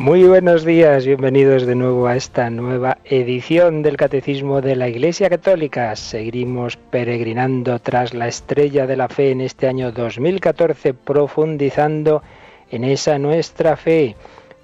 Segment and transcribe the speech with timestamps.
[0.00, 5.28] Muy buenos días, bienvenidos de nuevo a esta nueva edición del Catecismo de la Iglesia
[5.28, 5.94] Católica.
[5.94, 12.22] Seguimos peregrinando tras la estrella de la fe en este año 2014, profundizando
[12.70, 14.16] en esa nuestra fe,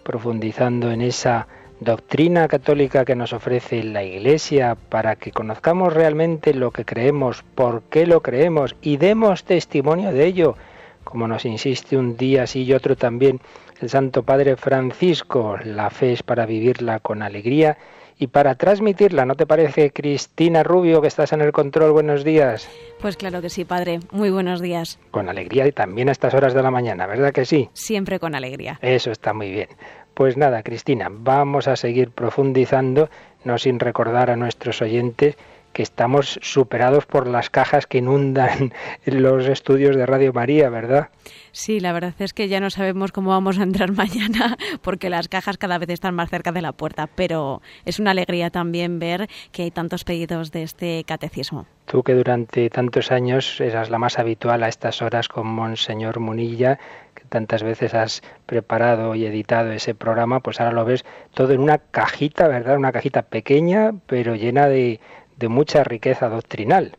[0.05, 1.47] profundizando en esa
[1.81, 7.83] doctrina católica que nos ofrece la Iglesia para que conozcamos realmente lo que creemos, por
[7.91, 10.57] qué lo creemos y demos testimonio de ello,
[11.05, 13.39] como nos insiste un día sí y otro también
[13.81, 15.57] el Santo Padre Francisco.
[15.65, 17.77] La fe es para vivirla con alegría
[18.19, 19.27] y para transmitirla.
[19.27, 21.93] ¿No te parece, Cristina Rubio, que estás en el control?
[21.93, 22.69] Buenos días.
[23.01, 24.01] Pues claro que sí, Padre.
[24.11, 24.99] Muy buenos días.
[25.11, 27.69] Con alegría y también a estas horas de la mañana, ¿verdad que sí?
[27.75, 28.79] Siempre con alegría.
[28.81, 29.69] Eso está muy bien.
[30.15, 33.11] Pues nada, Cristina, vamos a seguir profundizando,
[33.45, 35.37] no sin recordar a nuestros oyentes
[35.77, 38.73] que estamos superados por las cajas que inundan
[39.05, 41.11] los estudios de Radio María, ¿verdad?
[41.53, 45.29] Sí, la verdad es que ya no sabemos cómo vamos a entrar mañana porque las
[45.29, 49.29] cajas cada vez están más cerca de la puerta, pero es una alegría también ver
[49.53, 51.67] que hay tantos pedidos de este catecismo.
[51.85, 56.79] Tú que durante tantos años eras la más habitual a estas horas con Monseñor Munilla,
[57.15, 61.05] que tantas veces has preparado y editado ese programa, pues ahora lo ves
[61.35, 62.79] todo en una cajita, ¿verdad?
[62.79, 65.01] Una cajita pequeña, pero llena de,
[65.37, 66.97] de mucha riqueza doctrinal.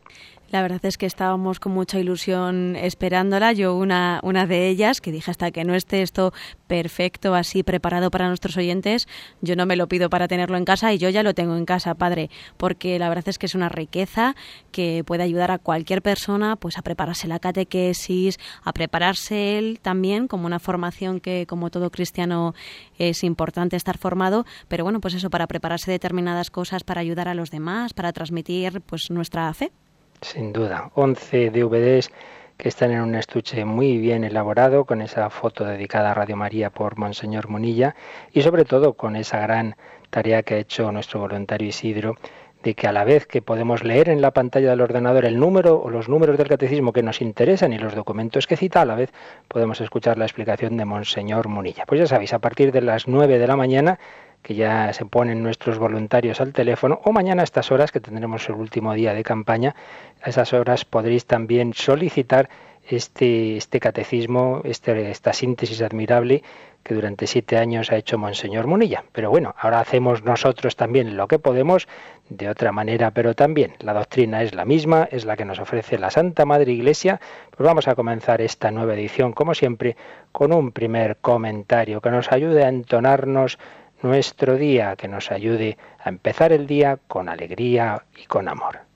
[0.50, 3.52] La verdad es que estábamos con mucha ilusión esperándola.
[3.52, 6.32] Yo una, una de ellas, que dije hasta que no esté esto
[6.66, 9.08] perfecto, así preparado para nuestros oyentes,
[9.42, 11.66] yo no me lo pido para tenerlo en casa y yo ya lo tengo en
[11.66, 14.34] casa, padre, porque la verdad es que es una riqueza
[14.72, 20.28] que puede ayudar a cualquier persona pues a prepararse la catequesis, a prepararse él también
[20.28, 22.54] como una formación que como todo cristiano
[22.98, 27.34] es importante estar formado, pero bueno, pues eso para prepararse determinadas cosas para ayudar a
[27.34, 29.72] los demás, para transmitir pues nuestra fe.
[30.20, 32.10] Sin duda, 11 DVDs
[32.56, 36.70] que están en un estuche muy bien elaborado, con esa foto dedicada a Radio María
[36.70, 37.94] por Monseñor Munilla
[38.32, 39.76] y sobre todo con esa gran
[40.10, 42.16] tarea que ha hecho nuestro voluntario Isidro
[42.64, 45.80] de que a la vez que podemos leer en la pantalla del ordenador el número
[45.80, 48.96] o los números del catecismo que nos interesan y los documentos que cita, a la
[48.96, 49.12] vez
[49.46, 51.84] podemos escuchar la explicación de Monseñor Munilla.
[51.86, 54.00] Pues ya sabéis, a partir de las 9 de la mañana
[54.42, 58.48] que ya se ponen nuestros voluntarios al teléfono, o mañana a estas horas, que tendremos
[58.48, 59.74] el último día de campaña,
[60.22, 62.48] a esas horas podréis también solicitar
[62.88, 66.42] este, este catecismo, este, esta síntesis admirable
[66.82, 69.04] que durante siete años ha hecho Monseñor Munilla.
[69.12, 71.86] Pero bueno, ahora hacemos nosotros también lo que podemos
[72.30, 75.98] de otra manera, pero también la doctrina es la misma, es la que nos ofrece
[75.98, 77.20] la Santa Madre Iglesia.
[77.54, 79.96] Pues vamos a comenzar esta nueva edición, como siempre,
[80.32, 83.58] con un primer comentario que nos ayude a entonarnos
[84.02, 88.87] nuestro día, que nos ayude a empezar el día con alegría y con amor.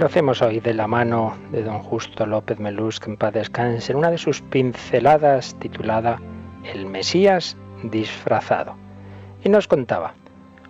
[0.00, 3.92] Lo hacemos hoy de la mano de don Justo López Melús, que en paz descanse,
[3.92, 6.18] en una de sus pinceladas titulada
[6.64, 8.76] El Mesías disfrazado.
[9.44, 10.14] Y nos contaba,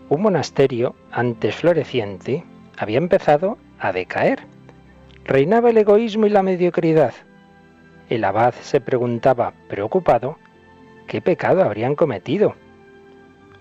[0.08, 2.42] un monasterio antes floreciente
[2.76, 4.40] había empezado a decaer.
[5.22, 7.14] Reinaba el egoísmo y la mediocridad.
[8.08, 10.38] El abad se preguntaba, preocupado,
[11.06, 12.56] qué pecado habrían cometido.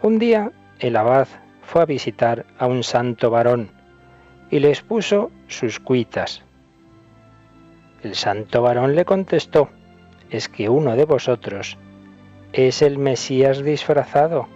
[0.01, 1.27] Un día el abad
[1.61, 3.78] fue a visitar a un santo varón,
[4.49, 6.43] y les puso sus cuitas.
[8.03, 9.69] El santo varón le contestó,
[10.29, 11.77] es que uno de vosotros
[12.53, 14.47] es el Mesías disfrazado,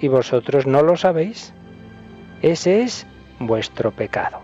[0.00, 1.52] y vosotros no lo sabéis.
[2.42, 3.06] Ese es
[3.40, 4.40] vuestro pecado.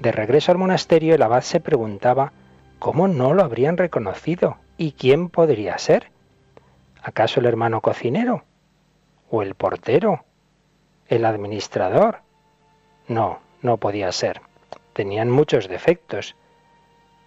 [0.00, 2.32] De regreso al monasterio, el abad se preguntaba
[2.78, 6.10] cómo no lo habrían reconocido y quién podría ser.
[7.02, 8.44] ¿Acaso el hermano cocinero?
[9.30, 10.24] ¿O el portero?
[11.08, 12.25] ¿El administrador?
[13.08, 14.40] No, no podía ser.
[14.92, 16.34] Tenían muchos defectos,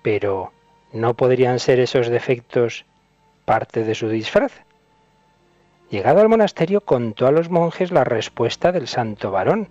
[0.01, 0.51] pero
[0.91, 2.85] ¿no podrían ser esos defectos
[3.45, 4.63] parte de su disfraz?
[5.89, 9.69] Llegado al monasterio contó a los monjes la respuesta del santo varón.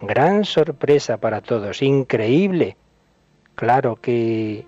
[0.00, 2.76] Gran sorpresa para todos, increíble.
[3.54, 4.66] Claro que...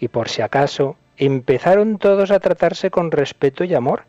[0.00, 4.04] Y por si acaso, empezaron todos a tratarse con respeto y amor.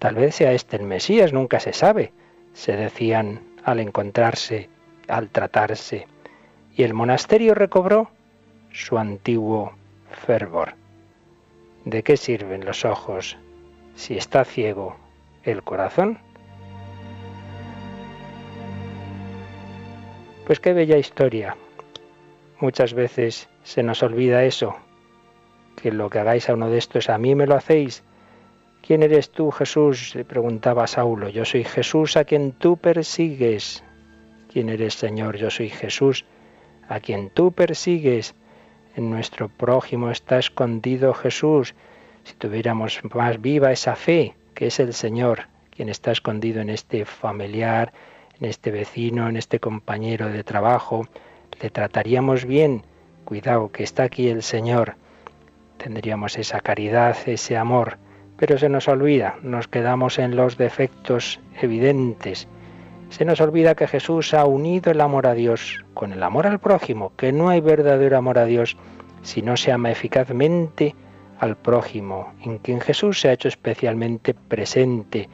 [0.00, 2.12] Tal vez sea este el Mesías, nunca se sabe,
[2.52, 4.68] se decían al encontrarse,
[5.10, 6.06] al tratarse,
[6.74, 8.10] y el monasterio recobró
[8.72, 9.72] su antiguo
[10.26, 10.74] fervor.
[11.84, 13.36] ¿De qué sirven los ojos
[13.94, 14.96] si está ciego
[15.44, 16.18] el corazón?
[20.46, 21.56] Pues qué bella historia.
[22.60, 24.76] Muchas veces se nos olvida eso,
[25.80, 28.02] que lo que hagáis a uno de estos a mí me lo hacéis.
[28.86, 30.14] ¿Quién eres tú, Jesús?
[30.14, 31.28] le preguntaba Saulo.
[31.28, 33.84] Yo soy Jesús a quien tú persigues.
[34.52, 35.36] ¿Quién eres, Señor?
[35.36, 36.24] Yo soy Jesús
[36.88, 38.34] a quien tú persigues.
[38.96, 41.76] En nuestro prójimo está escondido Jesús.
[42.24, 47.04] Si tuviéramos más viva esa fe, que es el Señor, quien está escondido en este
[47.04, 47.92] familiar,
[48.40, 51.06] en este vecino, en este compañero de trabajo,
[51.62, 52.82] le trataríamos bien.
[53.24, 54.96] Cuidado, que está aquí el Señor.
[55.76, 57.98] Tendríamos esa caridad, ese amor,
[58.36, 62.48] pero se nos olvida, nos quedamos en los defectos evidentes.
[63.10, 66.60] Se nos olvida que Jesús ha unido el amor a Dios con el amor al
[66.60, 68.76] prójimo, que no hay verdadero amor a Dios
[69.22, 70.94] si no se ama eficazmente
[71.38, 75.28] al prójimo, en quien Jesús se ha hecho especialmente presente.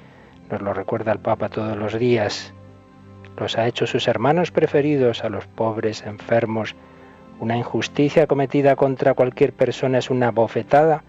[0.50, 2.55] Nos lo recuerda el Papa todos los días.
[3.37, 6.75] Los ha hecho sus hermanos preferidos, a los pobres, enfermos.
[7.40, 11.05] Una injusticia cometida contra cualquier persona es una bofetada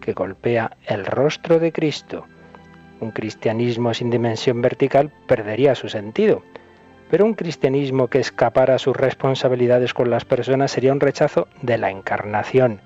[0.00, 2.26] que golpea el rostro de Cristo.
[3.02, 6.44] Un cristianismo sin dimensión vertical perdería su sentido,
[7.10, 11.78] pero un cristianismo que escapara a sus responsabilidades con las personas sería un rechazo de
[11.78, 12.80] la encarnación,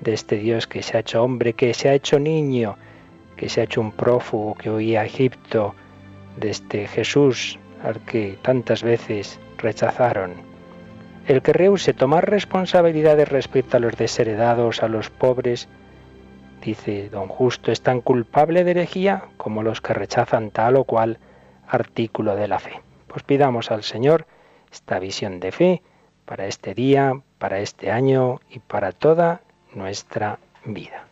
[0.00, 2.76] de este Dios que se ha hecho hombre, que se ha hecho niño,
[3.36, 5.76] que se ha hecho un prófugo que huía a Egipto,
[6.36, 10.32] de este Jesús al que tantas veces rechazaron.
[11.28, 15.68] El que rehúse tomar responsabilidades respecto a los desheredados, a los pobres,
[16.64, 21.18] dice don Justo, es tan culpable de herejía como los que rechazan tal o cual
[21.68, 22.80] artículo de la fe.
[23.06, 24.26] Pues pidamos al Señor
[24.72, 25.82] esta visión de fe
[26.24, 29.42] para este día, para este año y para toda
[29.74, 31.06] nuestra vida.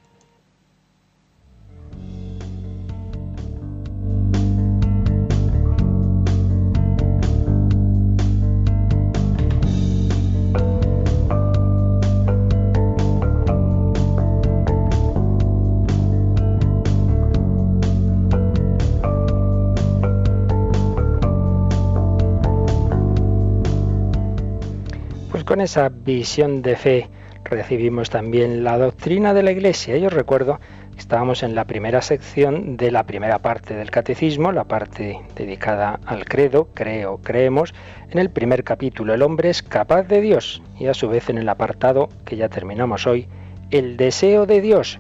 [25.63, 27.09] Esa visión de fe
[27.45, 29.97] recibimos también la doctrina de la Iglesia.
[29.97, 30.61] Yo recuerdo
[30.93, 36.01] que estábamos en la primera sección de la primera parte del catecismo, la parte dedicada
[36.07, 37.75] al credo, creo, creemos,
[38.11, 41.39] en el primer capítulo, el hombre es capaz de Dios, y a su vez en
[41.39, 43.29] el apartado que ya terminamos hoy,
[43.71, 44.99] el deseo de Dios.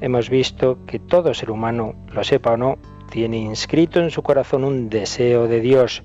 [0.00, 2.78] Hemos visto que todo ser humano, lo sepa o no,
[3.10, 6.02] tiene inscrito en su corazón un deseo de Dios,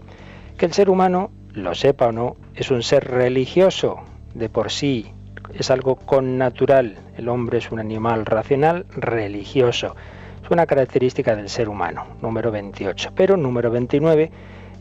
[0.58, 4.00] que el ser humano lo sepa o no, es un ser religioso
[4.34, 5.14] de por sí,
[5.54, 6.98] es algo connatural.
[7.18, 9.96] El hombre es un animal racional religioso.
[10.44, 13.12] Es una característica del ser humano, número 28.
[13.16, 14.32] Pero número 29,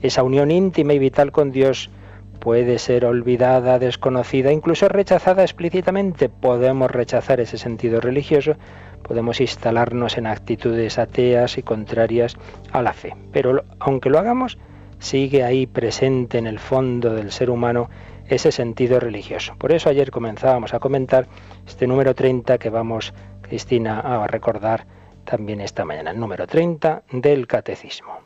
[0.03, 1.91] esa unión íntima y vital con Dios
[2.39, 6.29] puede ser olvidada, desconocida, incluso rechazada explícitamente.
[6.29, 8.57] Podemos rechazar ese sentido religioso,
[9.03, 12.37] podemos instalarnos en actitudes ateas y contrarias
[12.73, 13.17] a la fe.
[13.33, 14.59] Pero aunque lo hagamos,
[14.99, 17.89] sigue ahí presente en el fondo del ser humano
[18.29, 19.55] ese sentido religioso.
[19.59, 21.29] Por eso ayer comenzábamos a comentar
[21.67, 24.87] este número 30 que vamos, Cristina, a recordar
[25.25, 28.19] también esta mañana, el número 30 del Catecismo.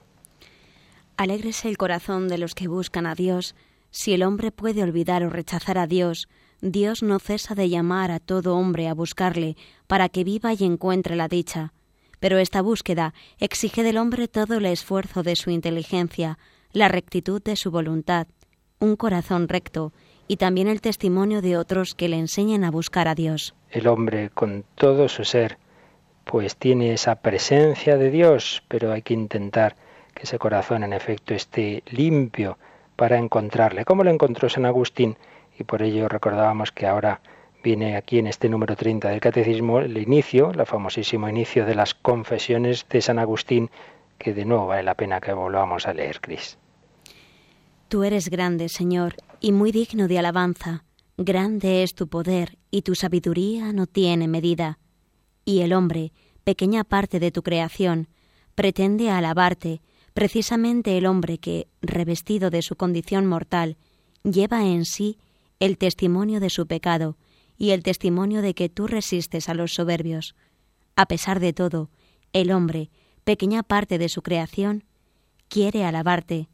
[1.16, 3.54] Alégrese el corazón de los que buscan a Dios.
[3.90, 6.28] Si el hombre puede olvidar o rechazar a Dios,
[6.60, 11.16] Dios no cesa de llamar a todo hombre a buscarle para que viva y encuentre
[11.16, 11.72] la dicha.
[12.20, 16.38] Pero esta búsqueda exige del hombre todo el esfuerzo de su inteligencia,
[16.72, 18.26] la rectitud de su voluntad,
[18.78, 19.92] un corazón recto
[20.26, 23.54] y también el testimonio de otros que le enseñan a buscar a Dios.
[23.70, 25.58] El hombre con todo su ser
[26.24, 29.76] pues tiene esa presencia de Dios, pero hay que intentar
[30.14, 32.58] que ese corazón en efecto esté limpio
[32.96, 35.16] para encontrarle, como lo encontró San Agustín,
[35.58, 37.20] y por ello recordábamos que ahora
[37.62, 41.94] viene aquí en este número 30 del Catecismo el inicio, el famosísimo inicio de las
[41.94, 43.70] confesiones de San Agustín,
[44.18, 46.58] que de nuevo vale la pena que volvamos a leer, Cris.
[47.92, 50.82] Tú eres grande, Señor, y muy digno de alabanza.
[51.18, 54.78] Grande es tu poder, y tu sabiduría no tiene medida.
[55.44, 58.08] Y el hombre, pequeña parte de tu creación,
[58.54, 59.82] pretende alabarte,
[60.14, 63.76] precisamente el hombre que, revestido de su condición mortal,
[64.24, 65.18] lleva en sí
[65.60, 67.18] el testimonio de su pecado
[67.58, 70.34] y el testimonio de que tú resistes a los soberbios.
[70.96, 71.90] A pesar de todo,
[72.32, 72.88] el hombre,
[73.24, 74.84] pequeña parte de su creación,
[75.50, 76.48] quiere alabarte,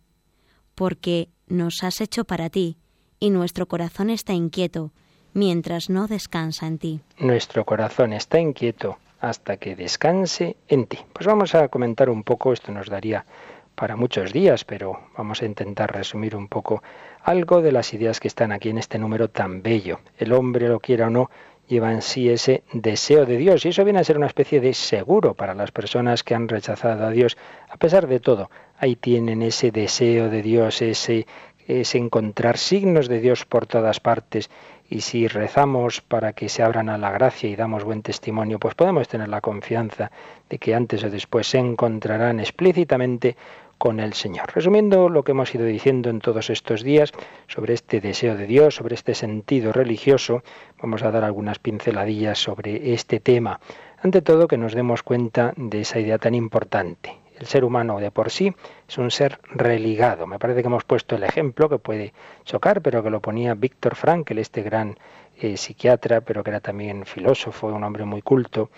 [0.78, 2.78] porque nos has hecho para ti,
[3.18, 4.92] y nuestro corazón está inquieto,
[5.34, 7.00] mientras no descansa en ti.
[7.18, 10.98] Nuestro corazón está inquieto hasta que descanse en ti.
[11.12, 13.26] Pues vamos a comentar un poco, esto nos daría
[13.74, 16.80] para muchos días, pero vamos a intentar resumir un poco
[17.24, 19.98] algo de las ideas que están aquí en este número tan bello.
[20.16, 21.28] El hombre, lo quiera o no,
[21.68, 24.74] lleva en sí ese deseo de Dios y eso viene a ser una especie de
[24.74, 27.36] seguro para las personas que han rechazado a Dios.
[27.68, 31.26] A pesar de todo, ahí tienen ese deseo de Dios, ese,
[31.66, 34.50] ese encontrar signos de Dios por todas partes
[34.90, 38.74] y si rezamos para que se abran a la gracia y damos buen testimonio, pues
[38.74, 40.10] podemos tener la confianza
[40.48, 43.36] de que antes o después se encontrarán explícitamente
[43.78, 44.50] con el Señor.
[44.52, 47.12] Resumiendo lo que hemos ido diciendo en todos estos días
[47.46, 50.42] sobre este deseo de Dios, sobre este sentido religioso,
[50.82, 53.60] vamos a dar algunas pinceladillas sobre este tema.
[54.02, 57.16] Ante todo, que nos demos cuenta de esa idea tan importante.
[57.38, 58.52] El ser humano de por sí
[58.88, 60.26] es un ser religado.
[60.26, 62.12] Me parece que hemos puesto el ejemplo que puede
[62.44, 64.98] chocar, pero que lo ponía Víctor Frankl, este gran
[65.40, 68.70] eh, psiquiatra, pero que era también filósofo, un hombre muy culto,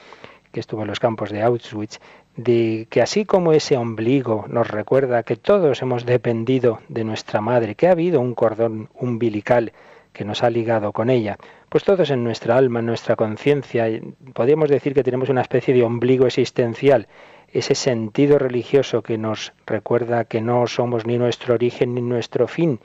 [0.52, 2.00] que estuvo en los campos de Auschwitz,
[2.36, 7.74] de que así como ese ombligo nos recuerda que todos hemos dependido de nuestra madre,
[7.74, 9.72] que ha habido un cordón umbilical
[10.12, 11.38] que nos ha ligado con ella,
[11.68, 13.86] pues todos en nuestra alma, en nuestra conciencia,
[14.34, 17.06] podríamos decir que tenemos una especie de ombligo existencial
[17.52, 22.80] ese sentido religioso que nos recuerda que no somos ni nuestro origen ni nuestro fin,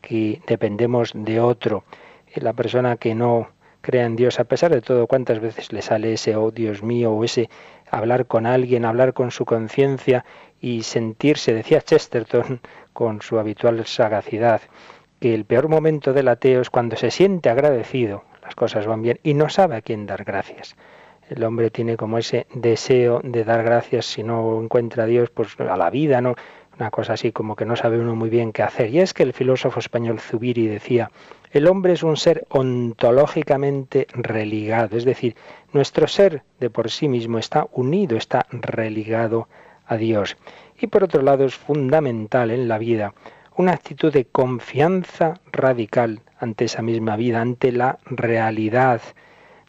[0.00, 1.84] que dependemos de otro.
[2.34, 3.48] La persona que no
[3.88, 7.10] crea en Dios, a pesar de todo, cuántas veces le sale ese, oh Dios mío,
[7.12, 7.48] o ese
[7.90, 10.26] hablar con alguien, hablar con su conciencia
[10.60, 12.60] y sentirse, decía Chesterton
[12.92, 14.60] con su habitual sagacidad,
[15.20, 19.20] que el peor momento del ateo es cuando se siente agradecido, las cosas van bien,
[19.22, 20.76] y no sabe a quién dar gracias
[21.30, 25.58] el hombre tiene como ese deseo de dar gracias si no encuentra a Dios, pues
[25.60, 26.34] a la vida, ¿no?
[26.78, 28.88] Una cosa así como que no sabe uno muy bien qué hacer.
[28.90, 31.10] Y es que el filósofo español Zubiri decía,
[31.52, 35.36] el hombre es un ser ontológicamente religado, es decir,
[35.72, 39.48] nuestro ser de por sí mismo está unido, está religado
[39.86, 40.36] a Dios.
[40.80, 43.14] Y por otro lado es fundamental en la vida
[43.58, 49.00] una actitud de confianza radical ante esa misma vida, ante la realidad,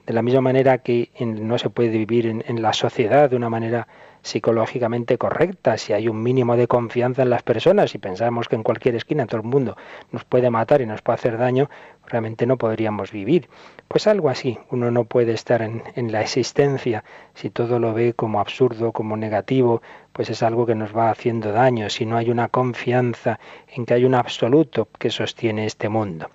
[0.06, 3.88] de la misma manera que no se puede vivir en, la sociedad de una manera
[4.22, 8.64] psicológicamente correcta, si hay un mínimo de confianza en las personas y pensamos que en
[8.64, 9.78] cualquier esquina todo el mundo
[10.12, 11.70] nos puede matar y nos puede hacer daño,
[12.06, 13.50] realmente no podríamos vivir.
[13.88, 18.14] Pues algo así, uno no puede estar en, en la existencia si todo lo ve
[18.14, 19.82] como absurdo, como negativo,
[20.14, 23.94] pues es algo que nos va haciendo daño, si no hay una confianza en que
[23.94, 26.30] hay un absoluto que sostiene este mundo.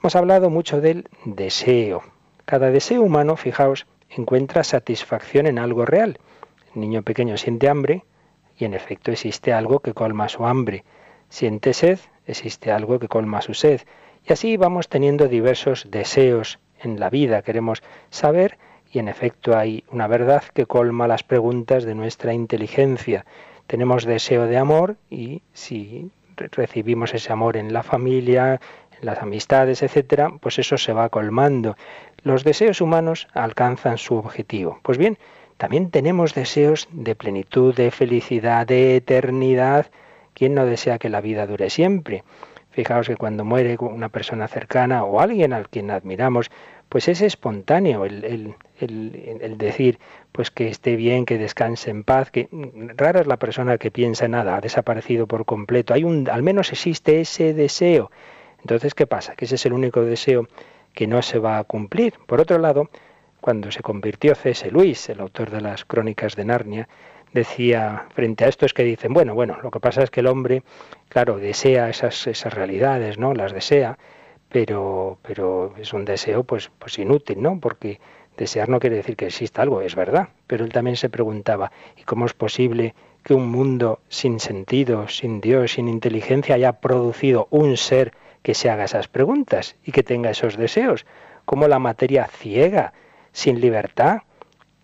[0.00, 2.02] Hemos hablado mucho del deseo,
[2.44, 6.18] cada deseo humano, fijaos, encuentra satisfacción en algo real.
[6.78, 8.04] El niño pequeño siente hambre
[8.56, 10.84] y en efecto existe algo que colma su hambre.
[11.28, 13.80] Siente sed, existe algo que colma su sed.
[14.24, 17.42] Y así vamos teniendo diversos deseos en la vida.
[17.42, 18.58] Queremos saber
[18.92, 23.26] y en efecto hay una verdad que colma las preguntas de nuestra inteligencia.
[23.66, 28.60] Tenemos deseo de amor y si recibimos ese amor en la familia,
[29.00, 31.74] en las amistades, etcétera, pues eso se va colmando
[32.22, 34.80] los deseos humanos alcanzan su objetivo.
[34.82, 35.18] Pues bien,
[35.58, 39.86] también tenemos deseos de plenitud, de felicidad, de eternidad.
[40.32, 42.22] ¿Quién no desea que la vida dure siempre?
[42.70, 46.48] Fijaos que cuando muere una persona cercana o alguien al quien admiramos,
[46.88, 48.54] pues es espontáneo el,
[49.58, 49.98] decir
[50.30, 52.48] pues que esté bien, que descanse en paz, que
[52.96, 55.92] rara es la persona que piensa en nada, ha desaparecido por completo.
[55.92, 58.12] Hay un, al menos existe ese deseo.
[58.60, 59.34] Entonces, ¿qué pasa?
[59.34, 60.46] Que ese es el único deseo
[60.94, 62.14] que no se va a cumplir.
[62.26, 62.90] Por otro lado,
[63.40, 64.70] cuando se convirtió C.S.
[64.70, 66.88] Luis, el autor de las Crónicas de Narnia,
[67.32, 70.62] decía frente a estos que dicen, bueno, bueno, lo que pasa es que el hombre,
[71.08, 73.34] claro, desea esas, esas realidades, ¿no?
[73.34, 73.98] Las desea,
[74.48, 77.60] pero, pero es un deseo pues, pues inútil, ¿no?
[77.60, 78.00] Porque
[78.36, 80.28] desear no quiere decir que exista algo, es verdad.
[80.46, 85.40] Pero él también se preguntaba, ¿y cómo es posible que un mundo sin sentido, sin
[85.40, 90.30] Dios, sin inteligencia haya producido un ser que se haga esas preguntas y que tenga
[90.30, 91.04] esos deseos,
[91.44, 92.92] como la materia ciega,
[93.32, 94.22] sin libertad,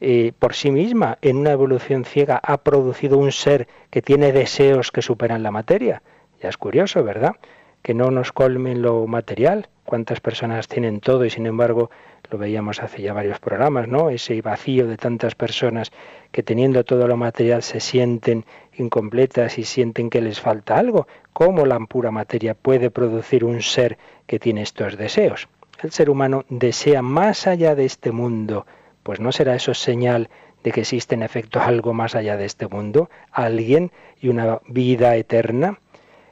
[0.00, 4.90] eh, por sí misma, en una evolución ciega, ha producido un ser que tiene deseos
[4.90, 6.02] que superan la materia.
[6.42, 7.36] Ya es curioso, ¿verdad?
[7.80, 9.68] Que no nos colmen lo material.
[9.84, 11.90] ¿Cuántas personas tienen todo y sin embargo
[12.30, 14.10] lo veíamos hace ya varios programas, ¿no?
[14.10, 15.92] Ese vacío de tantas personas
[16.32, 18.44] que teniendo todo lo material se sienten
[18.76, 21.06] incompletas y sienten que les falta algo.
[21.32, 25.48] ¿Cómo la pura materia puede producir un ser que tiene estos deseos?
[25.84, 28.64] El ser humano desea más allá de este mundo,
[29.02, 30.30] pues no será eso señal
[30.62, 35.14] de que existe en efecto algo más allá de este mundo, alguien y una vida
[35.14, 35.80] eterna.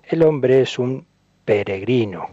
[0.04, 1.04] El hombre es un
[1.44, 2.30] peregrino.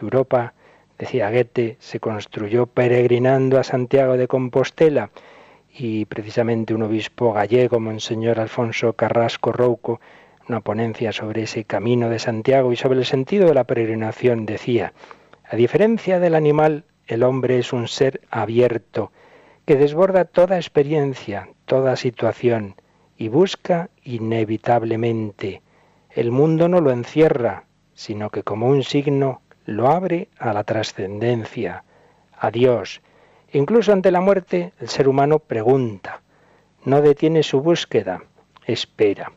[0.00, 0.54] Europa,
[0.98, 5.10] decía Goethe, se construyó peregrinando a Santiago de Compostela
[5.70, 10.00] y precisamente un obispo gallego, Monseñor Alfonso Carrasco Rouco,
[10.48, 14.94] una ponencia sobre ese camino de Santiago y sobre el sentido de la peregrinación, decía,
[15.44, 19.12] a diferencia del animal, el hombre es un ser abierto,
[19.66, 22.76] que desborda toda experiencia, toda situación,
[23.16, 25.62] y busca inevitablemente.
[26.10, 31.84] El mundo no lo encierra, sino que como un signo lo abre a la trascendencia,
[32.38, 33.02] a Dios.
[33.52, 36.22] Incluso ante la muerte, el ser humano pregunta,
[36.84, 38.22] no detiene su búsqueda,
[38.66, 39.32] espera.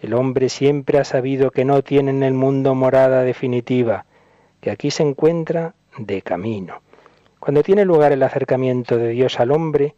[0.00, 4.06] El hombre siempre ha sabido que no tiene en el mundo morada definitiva,
[4.60, 6.80] que aquí se encuentra de camino.
[7.38, 9.94] Cuando tiene lugar el acercamiento de Dios al hombre,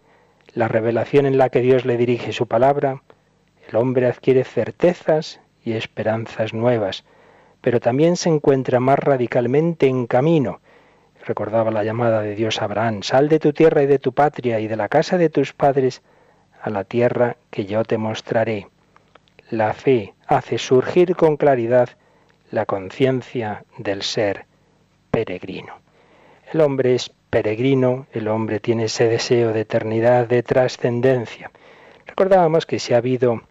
[0.54, 3.02] la revelación en la que Dios le dirige su palabra,
[3.68, 7.04] el hombre adquiere certezas y esperanzas nuevas,
[7.60, 10.60] pero también se encuentra más radicalmente en camino.
[11.24, 14.60] Recordaba la llamada de Dios a Abraham, sal de tu tierra y de tu patria
[14.60, 16.02] y de la casa de tus padres
[16.60, 18.68] a la tierra que yo te mostraré.
[19.50, 21.90] La fe hace surgir con claridad
[22.50, 24.49] la conciencia del ser
[25.10, 25.74] peregrino.
[26.52, 31.50] El hombre es peregrino, el hombre tiene ese deseo de eternidad, de trascendencia.
[32.06, 33.42] Recordábamos que si ha habido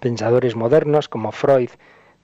[0.00, 1.68] pensadores modernos como Freud,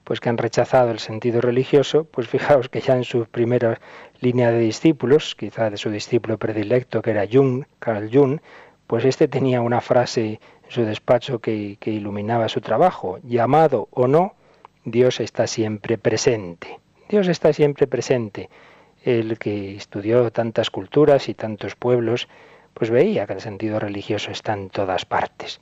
[0.03, 3.79] pues que han rechazado el sentido religioso, pues fijaos que ya en su primera
[4.19, 8.39] línea de discípulos, quizá de su discípulo predilecto que era Jung, Carl Jung,
[8.87, 13.19] pues este tenía una frase su despacho que iluminaba su trabajo.
[13.23, 14.33] Llamado o no,
[14.83, 16.79] Dios está siempre presente.
[17.09, 18.51] Dios está siempre presente.
[19.03, 22.27] El que estudió tantas culturas y tantos pueblos,
[22.75, 25.59] pues veía que el sentido religioso está en todas partes.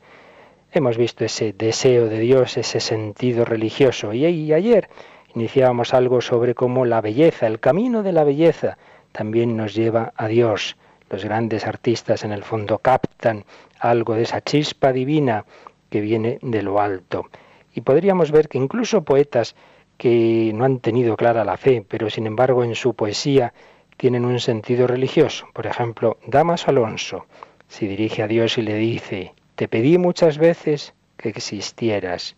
[0.74, 4.14] Hemos visto ese deseo de Dios, ese sentido religioso.
[4.14, 4.90] Y, ayer
[5.36, 8.78] iniciábamos algo sobre cómo la belleza, el camino de la belleza,
[9.14, 10.76] también nos lleva a Dios.
[11.10, 13.46] Los grandes artistas en el fondo captan
[13.80, 15.46] algo de esa chispa divina
[15.90, 17.28] que viene de lo alto.
[17.74, 19.56] Y podríamos ver que incluso poetas
[19.98, 23.54] que no han tenido clara la fe, pero sin embargo en su poesía
[23.98, 25.48] tienen un sentido religioso.
[25.54, 27.26] Por ejemplo, Damas Alonso
[27.68, 32.36] se dirige a Dios y le dice, te pedí muchas veces que existieras,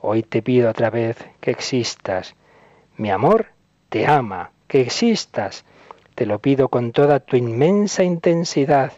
[0.00, 2.34] hoy te pido otra vez que existas.
[2.96, 3.46] Mi amor
[3.88, 5.64] te ama, que existas.
[6.14, 8.92] Te lo pido con toda tu inmensa intensidad.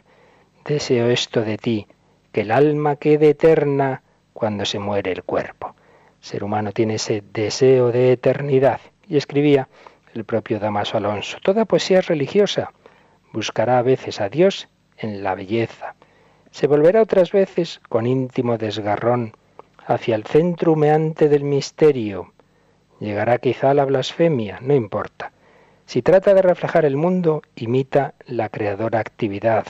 [0.65, 1.87] Deseo esto de ti,
[2.33, 5.75] que el alma quede eterna cuando se muere el cuerpo.
[6.21, 8.81] Ser humano tiene ese deseo de eternidad.
[9.09, 9.69] Y escribía
[10.15, 12.73] el propio Damaso Alonso, toda poesía es religiosa.
[13.33, 15.95] Buscará a veces a Dios en la belleza.
[16.51, 19.35] Se volverá otras veces con íntimo desgarrón
[19.87, 22.33] hacia el centro humeante del misterio.
[22.99, 25.33] Llegará quizá a la blasfemia, no importa.
[25.87, 29.67] Si trata de reflejar el mundo, imita la creadora actividad.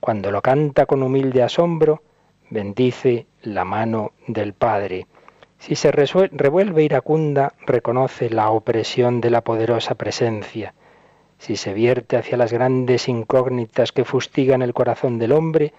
[0.00, 2.02] Cuando lo canta con humilde asombro,
[2.50, 5.06] bendice la mano del Padre.
[5.64, 10.74] Si se revuelve iracunda, reconoce la opresión de la poderosa presencia.
[11.38, 15.72] Si se vierte hacia las grandes incógnitas que fustigan el corazón del hombre,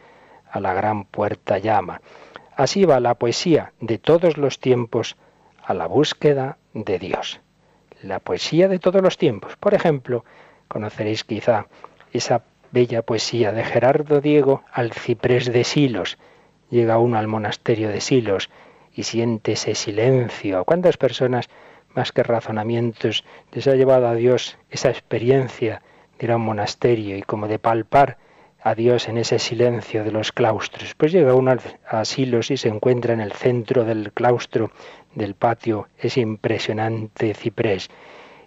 [0.50, 2.02] a la gran puerta llama.
[2.56, 5.18] Así va la poesía de todos los tiempos
[5.64, 7.40] a la búsqueda de Dios
[8.02, 9.56] la poesía de todos los tiempos.
[9.58, 10.26] Por ejemplo,
[10.68, 11.68] conoceréis quizá
[12.12, 16.18] esa bella poesía de Gerardo Diego al ciprés de Silos.
[16.70, 18.50] Llega uno al monasterio de Silos
[18.96, 20.64] y siente ese silencio.
[20.64, 21.50] ¿Cuántas personas,
[21.94, 25.82] más que razonamientos, les ha llevado a Dios esa experiencia
[26.18, 28.18] de ir a un monasterio y como de palpar
[28.62, 30.96] a Dios en ese silencio de los claustros?
[30.96, 31.56] Pues llega uno
[31.88, 34.72] a Silos y se encuentra en el centro del claustro
[35.14, 37.90] del patio ese impresionante ciprés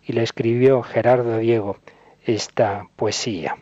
[0.03, 1.77] y le escribió Gerardo Diego
[2.25, 3.57] esta poesía.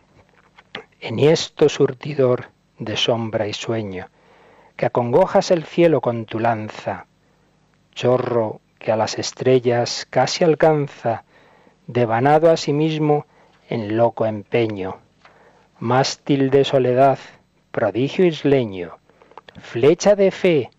[1.01, 2.47] Enhiesto surtidor
[2.79, 4.09] de sombra y sueño,
[4.77, 7.07] que acongojas el cielo con tu lanza,
[7.95, 11.25] chorro que a las estrellas casi alcanza,
[11.87, 13.27] devanado a sí mismo
[13.69, 14.99] en loco empeño,
[15.79, 17.19] mástil de soledad,
[17.71, 18.99] prodigio isleño,
[19.61, 20.71] flecha de fe,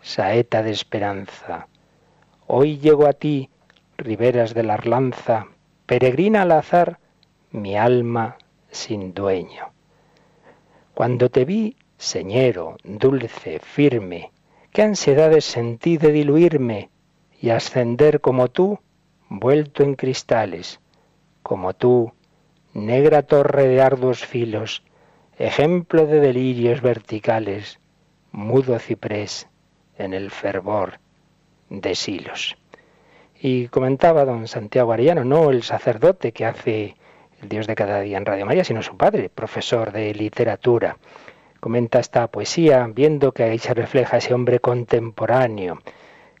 [0.00, 1.68] saeta de esperanza.
[2.46, 3.50] Hoy llego a ti,
[3.96, 5.46] riberas de la Arlanza,
[5.86, 6.98] peregrina al azar,
[7.50, 8.36] mi alma
[8.70, 9.72] sin dueño.
[10.94, 14.32] Cuando te vi, señero, dulce, firme,
[14.72, 16.90] qué ansiedades sentí de diluirme
[17.40, 18.80] y ascender como tú,
[19.28, 20.80] vuelto en cristales,
[21.44, 22.12] como tú,
[22.74, 24.82] negra torre de arduos filos,
[25.38, 27.78] ejemplo de delirios verticales,
[28.32, 29.48] mudo ciprés,
[29.96, 30.98] en el fervor
[31.70, 32.56] de Silos.
[33.40, 36.96] Y comentaba don Santiago Arellano, no el sacerdote que hace
[37.40, 40.96] el Dios de cada día en Radio María, sino su padre, profesor de literatura.
[41.62, 45.78] Comenta esta poesía viendo que ahí se refleja ese hombre contemporáneo,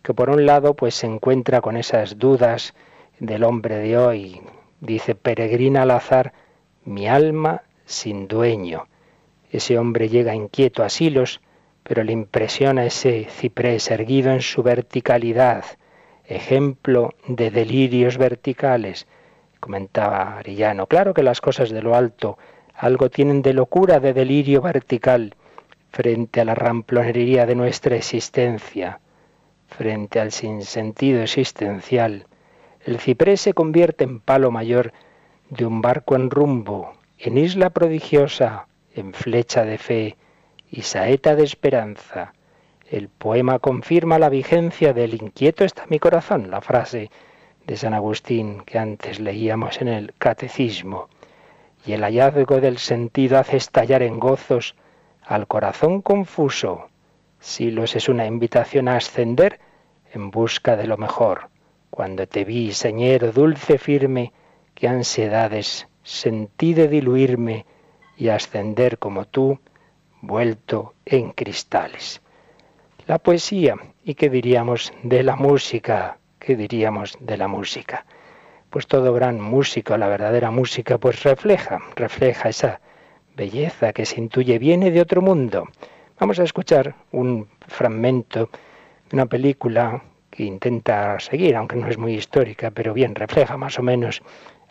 [0.02, 2.74] que por un lado pues se encuentra con esas dudas
[3.20, 4.40] del hombre de hoy.
[4.80, 6.32] Dice, peregrina al azar,
[6.84, 8.88] mi alma sin dueño.
[9.52, 11.40] Ese hombre llega inquieto a Silos,
[11.84, 15.64] pero le impresiona ese ciprés erguido en su verticalidad,
[16.24, 19.06] ejemplo de delirios verticales.
[19.60, 22.38] Comentaba Arillano, claro que las cosas de lo alto
[22.74, 25.34] algo tienen de locura, de delirio vertical,
[25.90, 29.00] frente a la ramplonería de nuestra existencia,
[29.68, 32.26] frente al sinsentido existencial.
[32.84, 34.92] El ciprés se convierte en palo mayor
[35.50, 40.16] de un barco en rumbo, en isla prodigiosa, en flecha de fe
[40.70, 42.32] y saeta de esperanza.
[42.90, 47.10] El poema confirma la vigencia del inquieto está mi corazón, la frase
[47.66, 51.08] de San Agustín que antes leíamos en el Catecismo.
[51.84, 54.76] Y el hallazgo del sentido hace estallar en gozos
[55.22, 56.88] al corazón confuso.
[57.40, 59.58] Silos es una invitación a ascender
[60.12, 61.48] en busca de lo mejor.
[61.90, 64.32] Cuando te vi, señero, dulce firme,
[64.74, 67.66] qué ansiedades sentí de diluirme
[68.16, 69.58] y ascender como tú,
[70.20, 72.22] vuelto en cristales.
[73.06, 76.18] La poesía, ¿y qué diríamos de la música?
[76.38, 78.06] ¿Qué diríamos de la música?
[78.72, 82.80] Pues todo gran músico, la verdadera música, pues refleja, refleja esa
[83.36, 85.68] belleza que se intuye, viene de otro mundo.
[86.18, 88.48] Vamos a escuchar un fragmento
[89.10, 93.78] de una película que intenta seguir, aunque no es muy histórica, pero bien, refleja más
[93.78, 94.22] o menos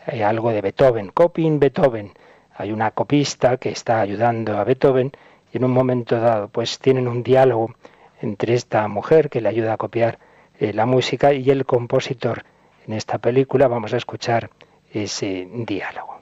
[0.08, 2.12] eh, algo de Beethoven, copying Beethoven.
[2.56, 5.12] Hay una copista que está ayudando a Beethoven
[5.54, 7.76] y en un momento dado pues tienen un diálogo
[8.20, 10.18] entre esta mujer que le ayuda a copiar
[10.58, 12.46] eh, la música y el compositor.
[12.92, 14.50] En esta película vamos a escuchar
[14.92, 16.20] ese diálogo.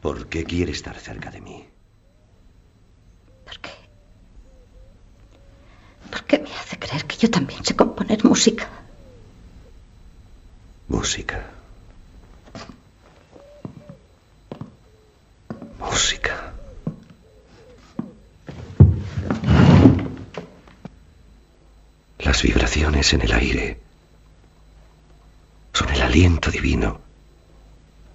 [0.00, 1.66] ¿Por qué quiere estar cerca de mí?
[3.44, 3.70] ¿Por qué?
[6.08, 8.68] ¿Por qué me hace creer que yo también sé componer música?
[10.86, 11.44] Música.
[15.80, 16.52] Música.
[22.20, 23.89] Las vibraciones en el aire
[25.88, 27.00] el aliento divino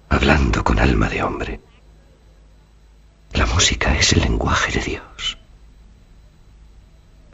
[0.08, 1.60] hablando con alma de hombre.
[3.32, 5.38] La música es el lenguaje de Dios.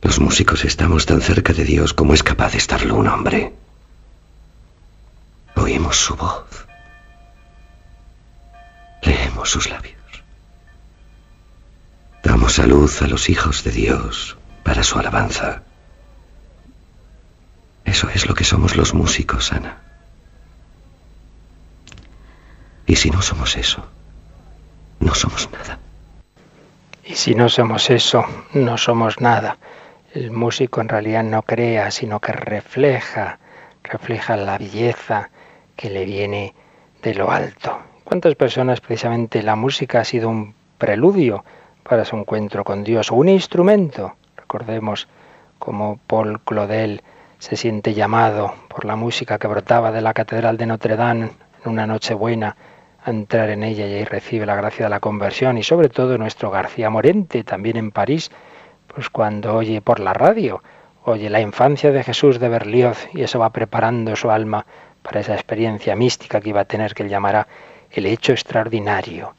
[0.00, 3.52] Los músicos estamos tan cerca de Dios como es capaz de estarlo un hombre.
[5.54, 6.66] Oímos su voz.
[9.02, 9.96] Leemos sus labios.
[12.22, 15.62] Damos a luz a los hijos de Dios para su alabanza.
[17.84, 19.81] Eso es lo que somos los músicos, Ana.
[22.86, 23.84] Y si no somos eso,
[25.00, 25.78] no somos nada.
[27.04, 29.58] Y si no somos eso, no somos nada.
[30.14, 33.38] El músico en realidad no crea, sino que refleja,
[33.82, 35.30] refleja la belleza
[35.74, 36.54] que le viene
[37.02, 37.78] de lo alto.
[38.04, 41.44] ¿Cuántas personas precisamente la música ha sido un preludio
[41.82, 44.16] para su encuentro con Dios, un instrumento?
[44.36, 45.08] Recordemos
[45.58, 47.02] cómo Paul Claudel
[47.38, 51.30] se siente llamado por la música que brotaba de la Catedral de Notre Dame
[51.64, 52.56] en una noche buena
[53.04, 56.18] a entrar en ella y ahí recibe la gracia de la conversión y sobre todo
[56.18, 58.30] nuestro García Morente también en París,
[58.86, 60.62] pues cuando oye por la radio,
[61.04, 64.66] oye la infancia de Jesús de Berlioz y eso va preparando su alma
[65.02, 67.48] para esa experiencia mística que iba a tener que él llamará
[67.90, 69.34] el hecho extraordinario.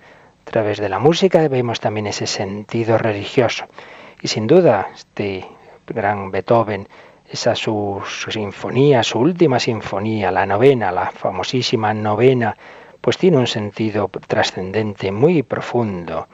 [0.46, 3.66] A través de la música vemos también ese sentido religioso.
[4.22, 5.46] Y sin duda, este
[5.88, 6.88] gran Beethoven
[7.34, 12.56] esa su, sinfonía, su última sinfonía, la novena, la famosísima novena,
[13.04, 16.30] pues tiene un sentido trascendente muy profundo.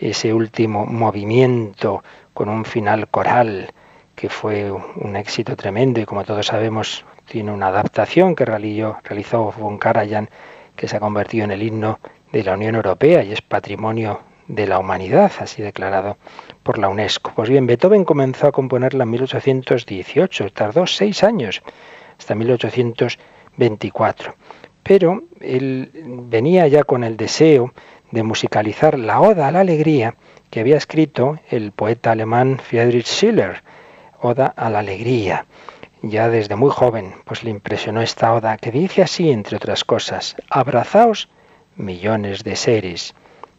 [0.00, 2.02] Ese último movimiento
[2.34, 3.72] con un final coral
[4.16, 9.78] que fue un éxito tremendo y como todos sabemos tiene una adaptación que realizó, von
[9.78, 10.28] Karajan
[10.74, 12.00] que se ha convertido en el himno
[12.32, 16.16] de la Unión Europea y es patrimonio de la humanidad, así declarado
[16.64, 17.30] por la UNESCO.
[17.36, 21.62] Pues bien, Beethoven comenzó a componerla en 1818, tardó seis años,
[22.18, 24.34] hasta 1824.
[24.82, 25.90] Pero él
[26.28, 27.72] venía ya con el deseo
[28.10, 30.16] de musicalizar la Oda a la Alegría
[30.50, 33.62] que había escrito el poeta alemán Friedrich Schiller,
[34.20, 35.46] Oda a la Alegría.
[36.02, 40.36] Ya desde muy joven, pues le impresionó esta oda que dice así, entre otras cosas,
[40.50, 41.28] abrazaos
[41.76, 43.14] millones de seres,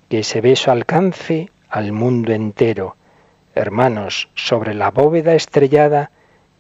[0.10, 2.96] que ese beso alcance al mundo entero.
[3.56, 6.12] Hermanos, sobre la bóveda estrellada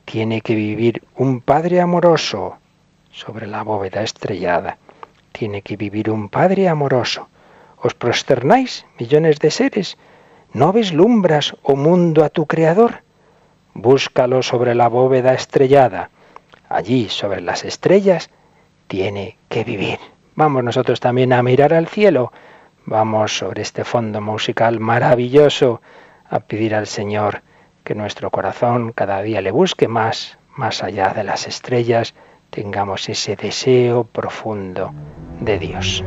[0.05, 2.57] tiene que vivir un Padre amoroso
[3.13, 4.77] sobre la bóveda estrellada.
[5.31, 7.29] Tiene que vivir un Padre amoroso.
[7.77, 9.97] ¿Os prosternáis, millones de seres?
[10.51, 13.03] ¿No vislumbras, oh mundo, a tu Creador?
[13.73, 16.09] Búscalo sobre la bóveda estrellada.
[16.69, 18.29] Allí, sobre las estrellas,
[18.87, 19.99] tiene que vivir.
[20.35, 22.31] Vamos nosotros también a mirar al cielo.
[22.85, 25.81] Vamos sobre este fondo musical maravilloso
[26.29, 27.41] a pedir al Señor
[27.83, 32.13] que nuestro corazón cada día le busque más, más allá de las estrellas,
[32.53, 34.93] tengamos ese deseo profundo
[35.41, 36.03] de Dios.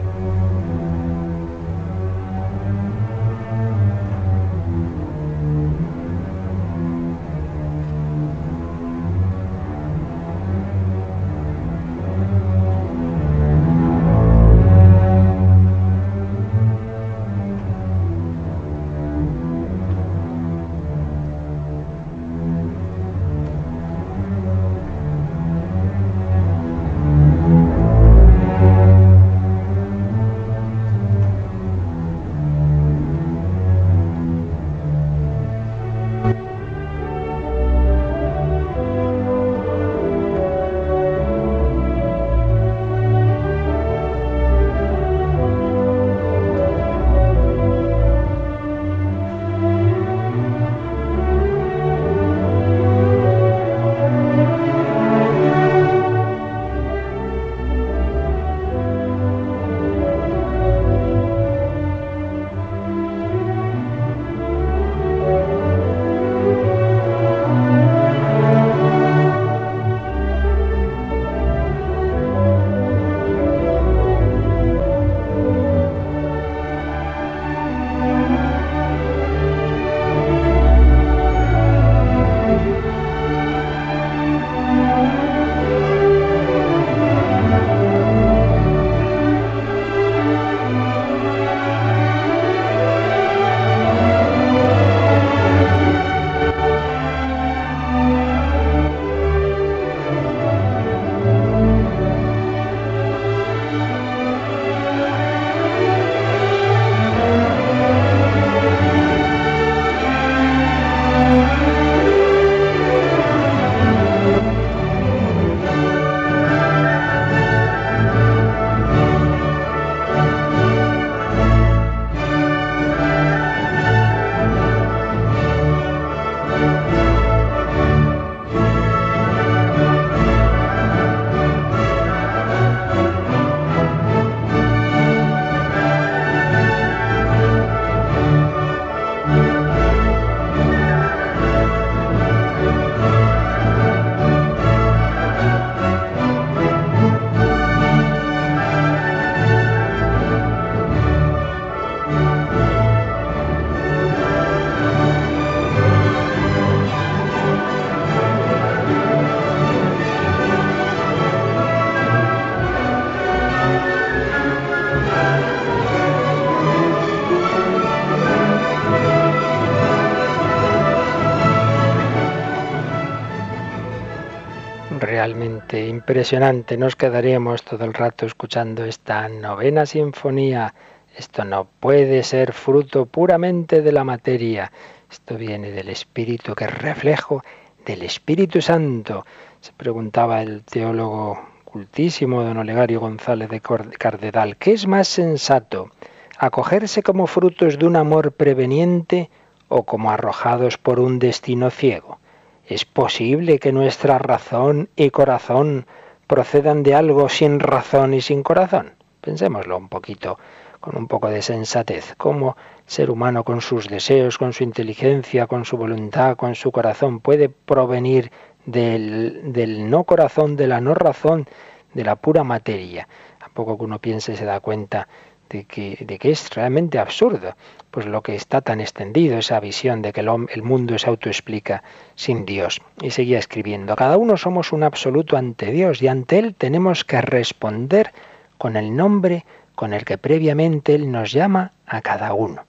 [176.07, 176.77] Impresionante.
[176.77, 180.73] Nos quedaríamos todo el rato escuchando esta novena sinfonía.
[181.17, 184.71] Esto no puede ser fruto puramente de la materia.
[185.11, 187.43] Esto viene del Espíritu, que es reflejo
[187.85, 189.27] del Espíritu Santo.
[189.61, 195.91] Se preguntaba el teólogo cultísimo don Olegario González de Cardedal, ¿qué es más sensato?
[196.39, 199.29] ¿Acogerse como frutos de un amor preveniente
[199.67, 202.21] o como arrojados por un destino ciego?
[202.69, 205.87] ¿Es posible que nuestra razón y corazón
[206.27, 208.95] procedan de algo sin razón y sin corazón?
[209.21, 210.37] Pensémoslo un poquito,
[210.81, 212.17] con un poco de sensatez.
[212.17, 217.21] ¿Cómo ser humano con sus deseos, con su inteligencia, con su voluntad, con su corazón
[217.21, 218.33] puede provenir
[218.65, 221.47] del, del no corazón, de la no razón,
[221.95, 223.07] de la pura materia?
[223.43, 225.07] A poco que uno piense se da cuenta
[225.49, 227.55] de que, es realmente absurdo
[227.91, 231.83] pues lo que está tan extendido, esa visión de que el, el mundo se autoexplica
[232.15, 232.83] sin Dios.
[233.01, 237.23] Y seguía escribiendo, cada uno somos un absoluto ante Dios y ante Él tenemos que
[237.23, 238.13] responder
[238.59, 242.65] con el nombre con el que previamente Él nos llama a cada uno.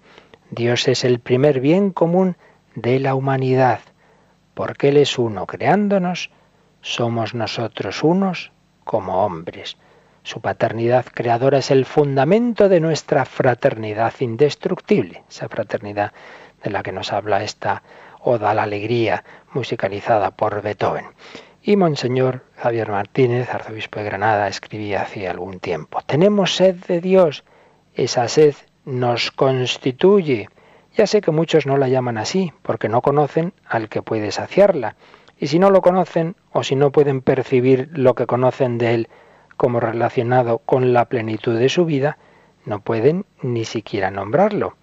[0.51, 2.37] Dios es el primer bien común
[2.75, 3.79] de la humanidad.
[4.53, 6.29] Porque Él es uno creándonos,
[6.81, 8.51] somos nosotros unos
[8.83, 9.77] como hombres.
[10.27, 16.11] Su paternidad creadora es el fundamento de nuestra fraternidad indestructible, esa fraternidad
[16.61, 17.81] de la que nos habla esta
[18.19, 21.05] Oda a la Alegría, musicalizada por Beethoven.
[21.61, 27.45] Y Monseñor Javier Martínez, arzobispo de Granada, escribía hace algún tiempo, tenemos sed de Dios,
[27.93, 30.49] esa sed nos constituye.
[30.93, 34.97] Ya sé que muchos no la llaman así, porque no conocen al que puede saciarla.
[35.39, 39.09] Y si no lo conocen, o si no pueden percibir lo que conocen de él
[39.58, 42.17] como relacionado con la plenitud de su vida,
[42.65, 44.76] no pueden ni siquiera nombrarlo.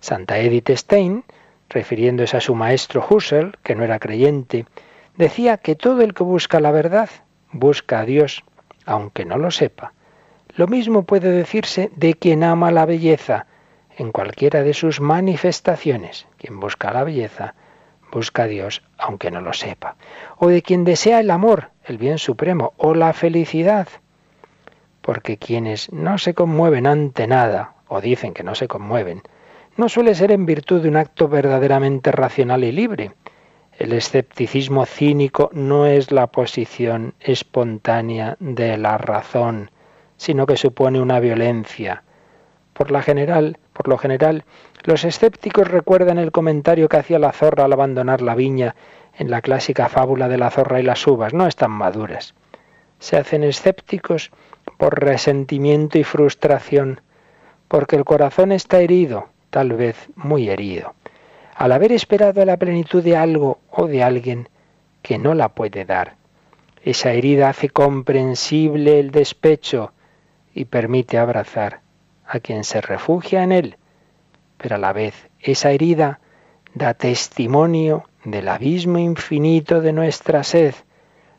[0.00, 1.24] Santa Edith Stein,
[1.68, 4.66] refiriéndose a su maestro Husserl, que no era creyente,
[5.16, 7.08] decía que todo el que busca la verdad
[7.52, 8.44] busca a Dios,
[8.84, 9.92] aunque no lo sepa.
[10.54, 13.46] Lo mismo puede decirse de quien ama la belleza,
[13.96, 16.26] en cualquiera de sus manifestaciones.
[16.36, 17.54] Quien busca la belleza
[18.10, 19.96] busca a Dios, aunque no lo sepa.
[20.38, 23.88] O de quien desea el amor, el bien supremo, o la felicidad.
[25.08, 29.22] Porque quienes no se conmueven ante nada, o dicen que no se conmueven,
[29.78, 33.12] no suele ser en virtud de un acto verdaderamente racional y libre.
[33.78, 39.70] El escepticismo cínico no es la posición espontánea de la razón,
[40.18, 42.02] sino que supone una violencia.
[42.74, 44.44] Por, la general, por lo general,
[44.84, 48.76] los escépticos recuerdan el comentario que hacía la zorra al abandonar la viña
[49.14, 51.32] en la clásica fábula de la zorra y las uvas.
[51.32, 52.34] No están maduras.
[52.98, 54.32] Se hacen escépticos
[54.78, 57.02] por resentimiento y frustración,
[57.68, 60.94] porque el corazón está herido tal vez muy herido,
[61.54, 64.48] al haber esperado la plenitud de algo o de alguien
[65.02, 66.16] que no la puede dar.
[66.82, 69.92] Esa herida hace comprensible el despecho
[70.54, 71.80] y permite abrazar
[72.26, 73.76] a quien se refugia en él,
[74.58, 76.20] pero a la vez esa herida
[76.74, 80.74] da testimonio del abismo infinito de nuestra sed,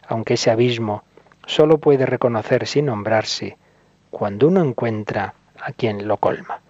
[0.07, 1.03] aunque ese abismo
[1.49, 3.57] solo puede reconocerse y nombrarse
[4.11, 6.61] cuando uno encuentra a quien lo colma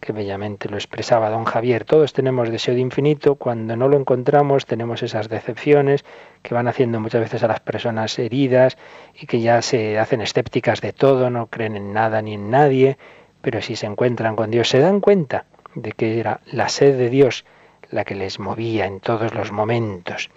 [0.00, 1.84] que bellamente lo expresaba don Javier.
[1.84, 6.04] Todos tenemos deseo de infinito, cuando no lo encontramos tenemos esas decepciones
[6.42, 8.76] que van haciendo muchas veces a las personas heridas
[9.18, 12.98] y que ya se hacen escépticas de todo, no creen en nada ni en nadie,
[13.40, 17.08] pero si se encuentran con Dios se dan cuenta de que era la sed de
[17.08, 17.46] Dios
[17.90, 20.30] la que les movía en todos los momentos.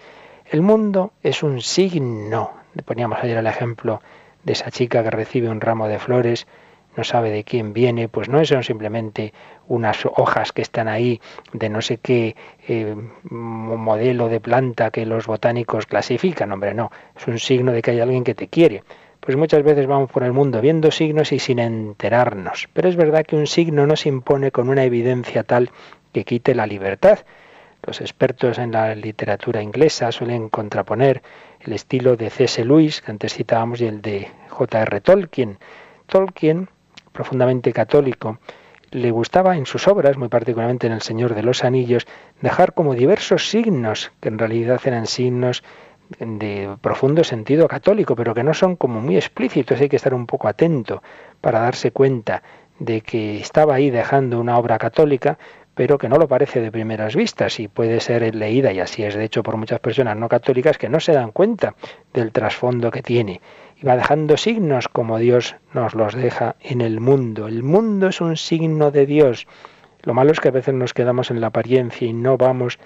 [0.50, 2.61] El mundo es un signo.
[2.84, 4.00] Poníamos ayer el ejemplo
[4.44, 6.46] de esa chica que recibe un ramo de flores
[6.96, 9.32] no sabe de quién viene, pues no son simplemente
[9.68, 11.20] unas hojas que están ahí
[11.52, 12.36] de no sé qué
[12.68, 12.94] eh,
[13.30, 18.00] modelo de planta que los botánicos clasifican, hombre, no, es un signo de que hay
[18.00, 18.82] alguien que te quiere.
[19.20, 22.68] Pues muchas veces vamos por el mundo viendo signos y sin enterarnos.
[22.72, 25.70] Pero es verdad que un signo no se impone con una evidencia tal
[26.12, 27.20] que quite la libertad.
[27.84, 31.22] Los expertos en la literatura inglesa suelen contraponer
[31.64, 32.64] el estilo de C.S.
[32.64, 35.00] Lewis, que antes citábamos, y el de J.R.
[35.00, 35.58] Tolkien.
[36.06, 36.68] Tolkien
[37.12, 38.38] profundamente católico,
[38.90, 42.06] le gustaba en sus obras, muy particularmente en El Señor de los Anillos,
[42.40, 45.62] dejar como diversos signos, que en realidad eran signos
[46.18, 50.26] de profundo sentido católico, pero que no son como muy explícitos, hay que estar un
[50.26, 51.02] poco atento
[51.40, 52.42] para darse cuenta
[52.78, 55.38] de que estaba ahí dejando una obra católica,
[55.74, 59.14] pero que no lo parece de primeras vistas y puede ser leída, y así es
[59.14, 61.74] de hecho por muchas personas no católicas que no se dan cuenta
[62.12, 63.40] del trasfondo que tiene
[63.80, 67.48] y va dejando signos como Dios nos los deja en el mundo.
[67.48, 69.46] El mundo es un signo de Dios.
[70.02, 72.78] Lo malo es que a veces nos quedamos en la apariencia y no vamos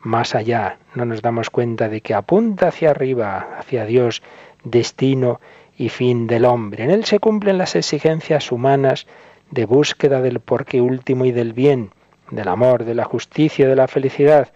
[0.00, 4.22] más allá, no nos damos cuenta de que apunta hacia arriba, hacia Dios,
[4.64, 5.40] destino
[5.76, 6.84] y fin del hombre.
[6.84, 9.06] En él se cumplen las exigencias humanas
[9.50, 11.90] de búsqueda del porqué último y del bien,
[12.32, 14.48] del amor, de la justicia, de la felicidad.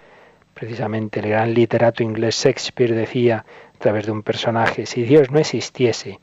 [0.54, 4.86] Precisamente el gran literato inglés Shakespeare decía, a través de un personaje.
[4.86, 6.18] Si Dios no existiese,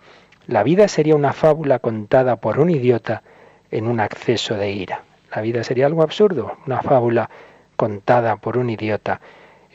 [0.47, 3.21] la vida sería una fábula contada por un idiota
[3.69, 5.03] en un acceso de ira.
[5.33, 7.29] La vida sería algo absurdo, una fábula
[7.75, 9.21] contada por un idiota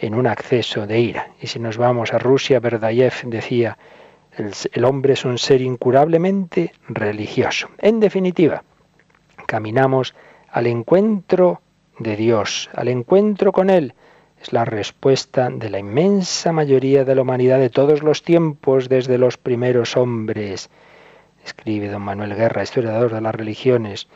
[0.00, 1.28] en un acceso de ira.
[1.40, 3.78] Y si nos vamos a Rusia, Verdayev decía,
[4.36, 7.68] el, el hombre es un ser incurablemente religioso.
[7.78, 8.64] En definitiva,
[9.46, 10.14] caminamos
[10.50, 11.60] al encuentro
[11.98, 13.94] de Dios, al encuentro con Él,
[14.40, 19.18] es la respuesta de la inmensa mayoría de la humanidad de todos los tiempos, desde
[19.18, 20.70] los primeros hombres.
[21.44, 24.06] Escribe don Manuel Guerra, historiador de las religiones.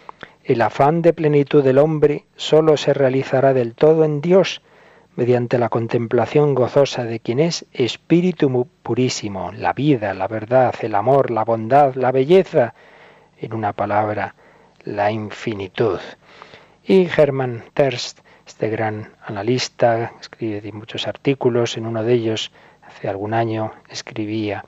[0.45, 4.63] El afán de plenitud del hombre sólo se realizará del todo en Dios,
[5.17, 11.31] mediante la contemplación gozosa de quien es espíritu purísimo, la vida, la verdad, el amor,
[11.31, 12.75] la bondad, la belleza,
[13.39, 14.35] en una palabra,
[14.85, 15.99] la infinitud.
[16.85, 22.53] Y Hermann Terst este gran analista, escribe muchos artículos, en uno de ellos
[22.83, 24.65] hace algún año escribía,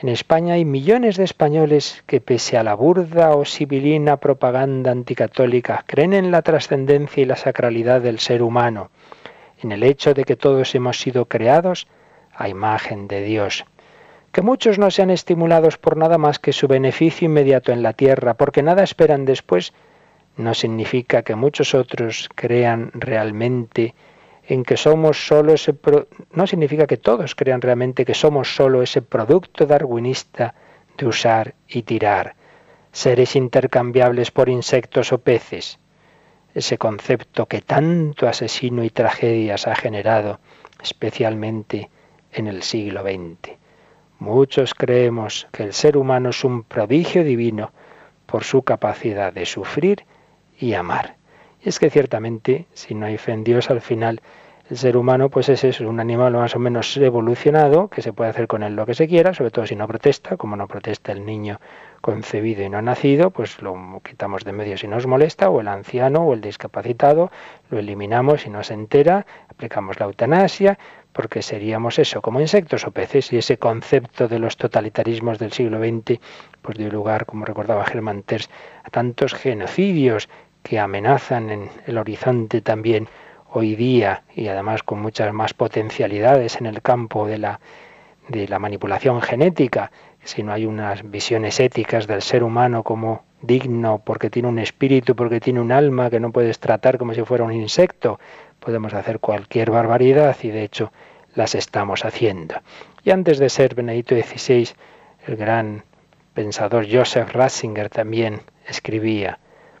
[0.00, 5.84] en España hay millones de españoles que pese a la burda o sibilina propaganda anticatólica
[5.86, 8.90] creen en la trascendencia y la sacralidad del ser humano.
[9.60, 11.88] en el hecho de que todos hemos sido creados
[12.32, 13.64] a imagen de Dios.
[14.30, 18.34] Que muchos no sean estimulados por nada más que su beneficio inmediato en la tierra,
[18.34, 19.72] porque nada esperan después,
[20.38, 23.94] no significa que muchos otros crean realmente
[24.46, 25.74] en que somos solo ese
[26.32, 30.54] no significa que todos crean realmente que somos solo ese producto darwinista
[30.96, 32.34] de usar y tirar,
[32.92, 35.78] seres intercambiables por insectos o peces.
[36.54, 40.40] Ese concepto que tanto asesino y tragedias ha generado,
[40.82, 41.90] especialmente
[42.32, 43.56] en el siglo XX.
[44.18, 47.72] Muchos creemos que el ser humano es un prodigio divino
[48.26, 50.04] por su capacidad de sufrir
[50.58, 51.16] y amar.
[51.62, 54.20] Y es que ciertamente, si no hay fe en Dios, al final
[54.70, 58.30] el ser humano pues es eso, un animal más o menos evolucionado, que se puede
[58.30, 61.10] hacer con él lo que se quiera, sobre todo si no protesta, como no protesta
[61.12, 61.58] el niño
[62.02, 66.20] concebido y no nacido, pues lo quitamos de medio si nos molesta, o el anciano
[66.20, 67.30] o el discapacitado,
[67.70, 70.78] lo eliminamos si no se entera, aplicamos la eutanasia,
[71.14, 75.78] porque seríamos eso, como insectos o peces, y ese concepto de los totalitarismos del siglo
[75.78, 76.20] XX
[76.60, 78.50] pues dio lugar, como recordaba Germán Terz,
[78.84, 80.28] a tantos genocidios
[80.62, 83.08] que amenazan en el horizonte también
[83.50, 87.60] hoy día y además con muchas más potencialidades en el campo de la,
[88.28, 89.90] de la manipulación genética,
[90.24, 95.14] si no hay unas visiones éticas del ser humano como digno porque tiene un espíritu,
[95.14, 98.18] porque tiene un alma que no puedes tratar como si fuera un insecto,
[98.60, 100.92] podemos hacer cualquier barbaridad y de hecho
[101.34, 102.56] las estamos haciendo.
[103.04, 104.68] Y antes de ser Benedito XVI,
[105.26, 105.84] el gran
[106.34, 109.38] pensador Joseph Ratzinger también escribía,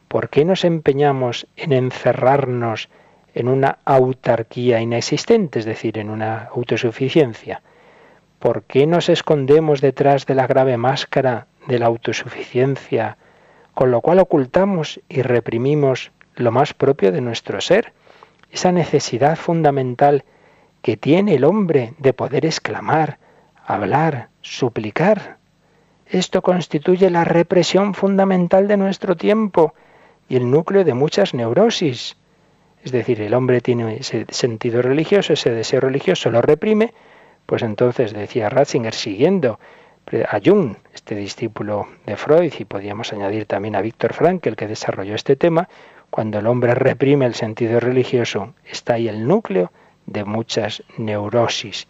[0.08, 2.88] ¿por qué nos empeñamos en encerrarnos
[3.34, 7.62] en una autarquía inexistente, es decir, en una autosuficiencia?
[8.38, 13.18] ¿Por qué nos escondemos detrás de la grave máscara de la autosuficiencia,
[13.74, 17.92] con lo cual ocultamos y reprimimos lo más propio de nuestro ser,
[18.50, 20.24] esa necesidad fundamental
[20.82, 23.18] que tiene el hombre de poder exclamar,
[23.66, 25.36] hablar, suplicar?
[26.06, 29.74] Esto constituye la represión fundamental de nuestro tiempo
[30.28, 32.16] y el núcleo de muchas neurosis.
[32.84, 36.94] Es decir, el hombre tiene ese sentido religioso, ese deseo religioso lo reprime,
[37.46, 39.58] pues entonces decía Ratzinger siguiendo
[40.28, 45.14] a Jung, este discípulo de Freud, y podíamos añadir también a Víctor Frankl, que desarrolló
[45.14, 45.68] este tema,
[46.10, 49.70] cuando el hombre reprime el sentido religioso, está ahí el núcleo
[50.06, 51.86] de muchas neurosis.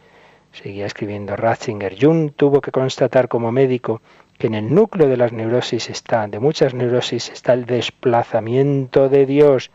[0.53, 1.97] Seguía escribiendo Ratzinger.
[2.01, 4.01] Jung tuvo que constatar como médico
[4.39, 9.27] que en el núcleo de las neurosis está, de muchas neurosis, está el desplazamiento de
[9.27, 9.71] Dios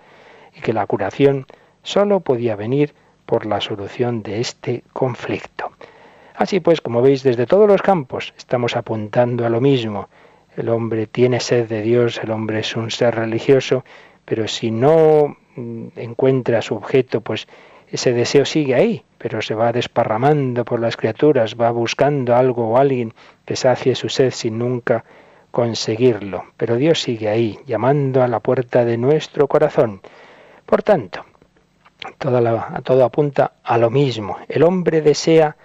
[0.55, 1.45] y que la curación
[1.83, 2.93] solo podía venir
[3.25, 5.71] por la solución de este conflicto.
[6.35, 10.09] Así pues, como veis, desde todos los campos estamos apuntando a lo mismo.
[10.55, 13.83] El hombre tiene sed de Dios, el hombre es un ser religioso,
[14.25, 17.47] pero si no mm, encuentra su objeto, pues
[17.93, 22.77] ese deseo sigue ahí, pero se va desparramando por las criaturas, va buscando algo o
[22.79, 23.13] alguien
[23.45, 25.05] que sacie su sed sin nunca
[25.51, 26.45] conseguirlo.
[26.57, 30.01] Pero Dios sigue ahí, llamando a la puerta de nuestro corazón.
[30.65, 31.23] Por tanto,
[32.17, 34.37] todo apunta a lo mismo.
[34.49, 35.55] El hombre desea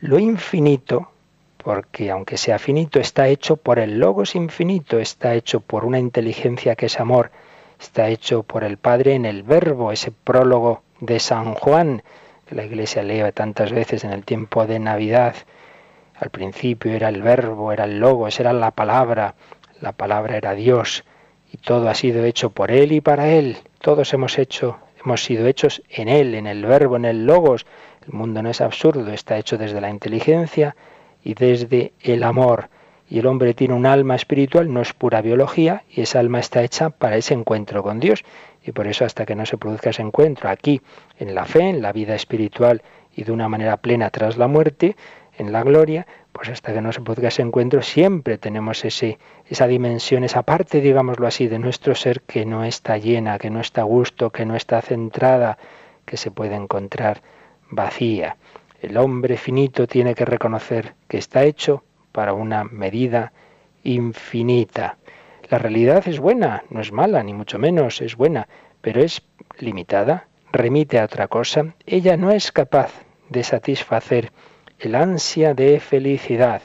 [0.00, 1.10] lo infinito,
[1.56, 6.76] porque aunque sea finito, está hecho por el Logos infinito, está hecho por una inteligencia
[6.76, 7.30] que es amor,
[7.80, 12.02] está hecho por el Padre en el Verbo, ese prólogo de San Juan,
[12.46, 15.34] que la Iglesia lee tantas veces en el tiempo de Navidad.
[16.16, 19.34] Al principio era el Verbo, era el Logos, era la palabra,
[19.80, 21.04] la palabra era Dios,
[21.52, 23.56] y todo ha sido hecho por Él y para Él.
[23.80, 27.66] Todos hemos hecho, hemos sido hechos en Él, en el Verbo, en el Logos.
[28.06, 30.76] El mundo no es absurdo, está hecho desde la inteligencia
[31.22, 32.68] y desde el amor.
[33.10, 36.62] Y el hombre tiene un alma espiritual, no es pura biología, y esa alma está
[36.62, 38.24] hecha para ese encuentro con Dios.
[38.64, 40.80] Y por eso hasta que no se produzca ese encuentro aquí,
[41.18, 42.82] en la fe, en la vida espiritual
[43.16, 44.94] y de una manera plena tras la muerte,
[45.36, 49.66] en la gloria, pues hasta que no se produzca ese encuentro, siempre tenemos ese, esa
[49.66, 53.80] dimensión, esa parte, digámoslo así, de nuestro ser que no está llena, que no está
[53.80, 55.58] a gusto, que no está centrada,
[56.04, 57.22] que se puede encontrar
[57.70, 58.36] vacía.
[58.80, 61.82] El hombre finito tiene que reconocer que está hecho
[62.12, 63.32] para una medida
[63.82, 64.98] infinita.
[65.48, 68.48] La realidad es buena, no es mala, ni mucho menos, es buena,
[68.80, 69.22] pero es
[69.58, 71.74] limitada, remite a otra cosa.
[71.86, 72.92] Ella no es capaz
[73.28, 74.32] de satisfacer
[74.78, 76.62] el ansia de felicidad.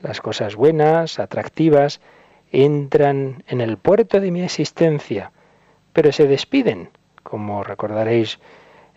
[0.00, 2.00] Las cosas buenas, atractivas,
[2.50, 5.32] entran en el puerto de mi existencia,
[5.92, 6.90] pero se despiden,
[7.22, 8.40] como recordaréis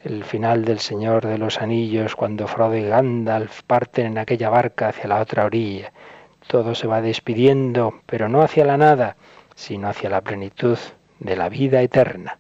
[0.06, 4.90] el final del Señor de los Anillos, cuando Frodo y Gandalf parten en aquella barca
[4.90, 5.92] hacia la otra orilla.
[6.46, 9.16] Todo se va despidiendo, pero no hacia la nada,
[9.56, 10.78] sino hacia la plenitud
[11.20, 12.38] de la vida eterna.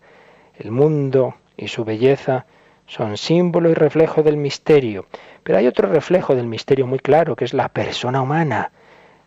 [0.60, 2.46] El mundo y su belleza
[2.86, 5.08] son símbolo y reflejo del misterio.
[5.42, 8.72] Pero hay otro reflejo del misterio muy claro, que es la persona humana.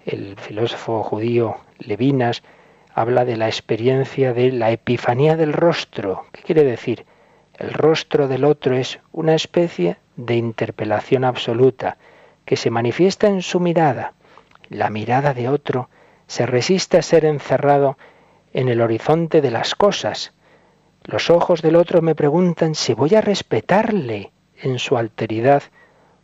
[0.07, 2.45] El filósofo judío Levinas
[2.95, 6.27] habla de la experiencia de la epifanía del rostro.
[6.31, 7.05] ¿Qué quiere decir?
[7.59, 11.99] El rostro del otro es una especie de interpelación absoluta
[12.45, 14.15] que se manifiesta en su mirada.
[14.69, 15.91] La mirada de otro
[16.29, 17.99] se resiste a ser encerrado
[18.53, 20.33] en el horizonte de las cosas.
[21.03, 24.31] Los ojos del otro me preguntan si voy a respetarle
[24.63, 25.65] en su alteridad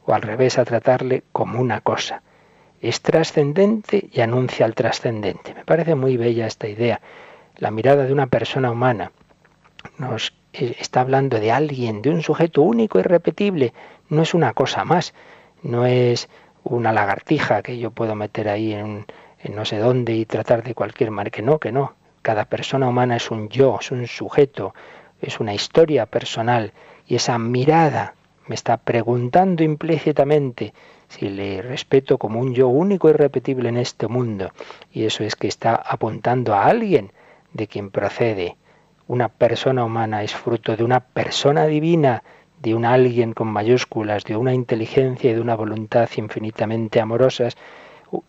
[0.07, 2.23] o al revés a tratarle como una cosa.
[2.81, 5.53] Es trascendente y anuncia al trascendente.
[5.55, 7.01] Me parece muy bella esta idea.
[7.57, 9.11] La mirada de una persona humana
[9.99, 13.73] nos está hablando de alguien, de un sujeto único y repetible.
[14.09, 15.15] No es una cosa más,
[15.63, 16.29] no es
[16.63, 19.07] una lagartija que yo puedo meter ahí en,
[19.53, 21.31] no sé dónde y tratar de cualquier manera.
[21.31, 21.95] Que no, que no.
[22.23, 24.75] Cada persona humana es un yo, es un sujeto,
[25.21, 26.73] es una historia personal.
[27.07, 28.15] Y esa mirada
[28.47, 30.73] me está preguntando implícitamente
[31.09, 34.53] si le respeto como un yo único y repetible en este mundo.
[34.93, 37.13] Y eso es que está apuntando a alguien
[37.53, 38.57] de quien procede
[39.07, 42.23] una persona humana es fruto de una persona divina,
[42.61, 47.57] de un alguien con mayúsculas, de una inteligencia y de una voluntad infinitamente amorosas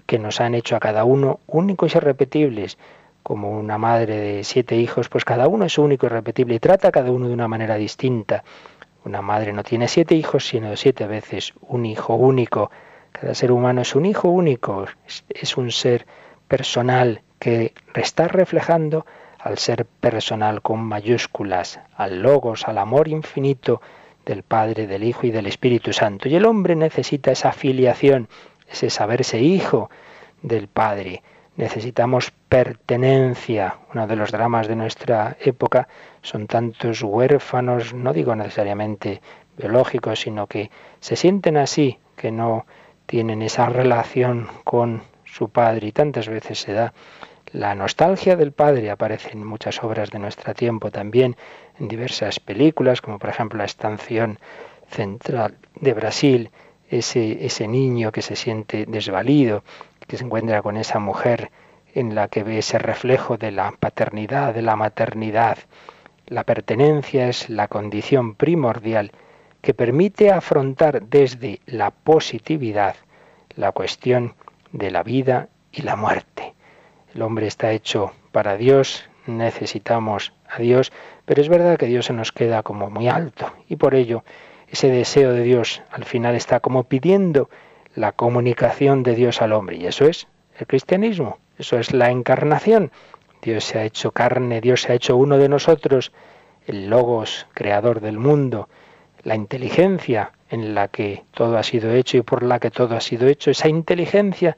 [0.06, 2.78] que nos han hecho a cada uno únicos y irrepetibles.
[3.24, 6.90] Como una madre de siete hijos, pues cada uno es único y irrepetible y trata
[6.90, 8.44] a cada uno de una manera distinta.
[9.04, 12.70] Una madre no tiene siete hijos, sino siete veces un hijo único.
[13.12, 14.86] Cada ser humano es un hijo único,
[15.30, 16.06] es, un ser
[16.48, 19.06] personal que está reflejando
[19.46, 23.80] al ser personal con mayúsculas, al logos, al amor infinito
[24.26, 26.28] del Padre, del Hijo y del Espíritu Santo.
[26.28, 28.28] Y el hombre necesita esa filiación,
[28.68, 29.92] ese saberse hijo
[30.42, 31.22] del Padre.
[31.58, 33.76] Necesitamos pertenencia.
[33.94, 35.88] Uno de los dramas de nuestra época
[36.24, 39.22] son tantos huérfanos, no digo necesariamente
[39.58, 42.66] biológicos, sino que se sienten así, que no
[43.06, 46.94] tienen esa relación con su padre y tantas veces se da
[47.56, 51.38] la nostalgia del padre aparece en muchas obras de nuestro tiempo también,
[51.80, 54.40] en diversas películas, como por ejemplo La Estación
[54.90, 56.52] Central de Brasil,
[56.90, 59.64] ese, ese niño que se siente desvalido,
[60.06, 61.50] que se encuentra con esa mujer
[61.94, 65.58] en la que ve ese reflejo de la paternidad, de la maternidad.
[66.28, 69.14] La pertenencia es la condición primordial
[69.62, 72.98] que permite afrontar desde la positividad
[73.56, 74.36] la cuestión
[74.74, 76.55] de la vida y la muerte.
[77.16, 80.92] El hombre está hecho para Dios, necesitamos a Dios,
[81.24, 84.26] pero es verdad que Dios se nos queda como muy alto y por ello
[84.68, 87.50] ese deseo de Dios al final está como pidiendo
[87.96, 90.28] la comunicación de Dios al hombre y eso es
[90.60, 92.92] el cristianismo, eso es la encarnación.
[93.42, 96.12] Dios se ha hecho carne, Dios se ha hecho uno de nosotros,
[96.68, 98.68] el logos creador del mundo,
[99.24, 103.00] la inteligencia en la que todo ha sido hecho y por la que todo ha
[103.00, 104.58] sido hecho, esa inteligencia,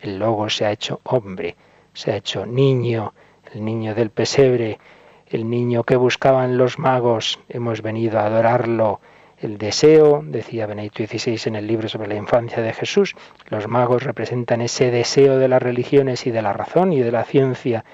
[0.00, 1.54] el logos se ha hecho hombre
[1.94, 3.14] se ha hecho niño,
[3.52, 4.78] el niño del pesebre,
[5.26, 9.00] el niño que buscaban los magos, hemos venido a adorarlo.
[9.38, 13.14] El deseo, decía Benedicto XVI en el libro sobre la infancia de Jesús,
[13.48, 17.24] los magos representan ese deseo de las religiones y de la razón y de la
[17.24, 17.84] ciencia,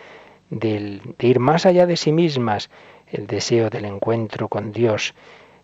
[0.48, 2.70] de ir más allá de sí mismas,
[3.06, 5.14] el deseo del encuentro con Dios.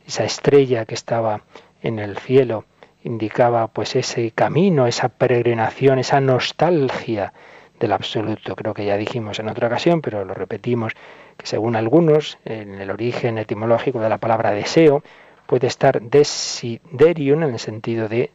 [0.06, 1.42] Esa estrella que estaba
[1.82, 2.64] en el cielo
[3.02, 7.32] indicaba pues ese camino, esa peregrinación, esa nostalgia
[7.78, 8.56] del absoluto.
[8.56, 10.94] Creo que ya dijimos en otra ocasión, pero lo repetimos,
[11.36, 15.02] que según algunos, en el origen etimológico de la palabra deseo,
[15.46, 18.32] puede estar desiderium en el sentido de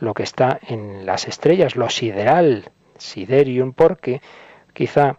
[0.00, 4.20] lo que está en las estrellas, lo sideral, siderium, porque
[4.72, 5.16] quizá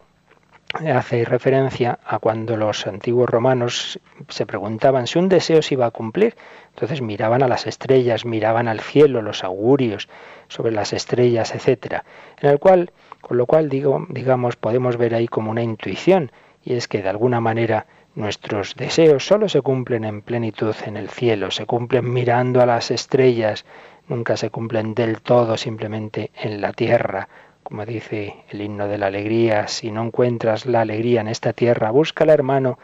[0.73, 5.91] hace referencia a cuando los antiguos romanos se preguntaban si un deseo se iba a
[5.91, 6.35] cumplir.
[6.69, 10.07] Entonces miraban a las estrellas, miraban al cielo, los augurios
[10.47, 12.05] sobre las estrellas, etcétera,
[12.39, 12.91] en el cual
[13.21, 16.31] con lo cual, digo, digamos, podemos ver ahí como una intuición,
[16.63, 21.09] y es que de alguna manera nuestros deseos solo se cumplen en plenitud en el
[21.09, 23.65] cielo, se cumplen mirando a las estrellas,
[24.07, 27.29] nunca se cumplen del todo simplemente en la tierra.
[27.63, 31.91] Como dice el himno de la alegría, si no encuentras la alegría en esta tierra,
[31.91, 32.79] búscala, hermano,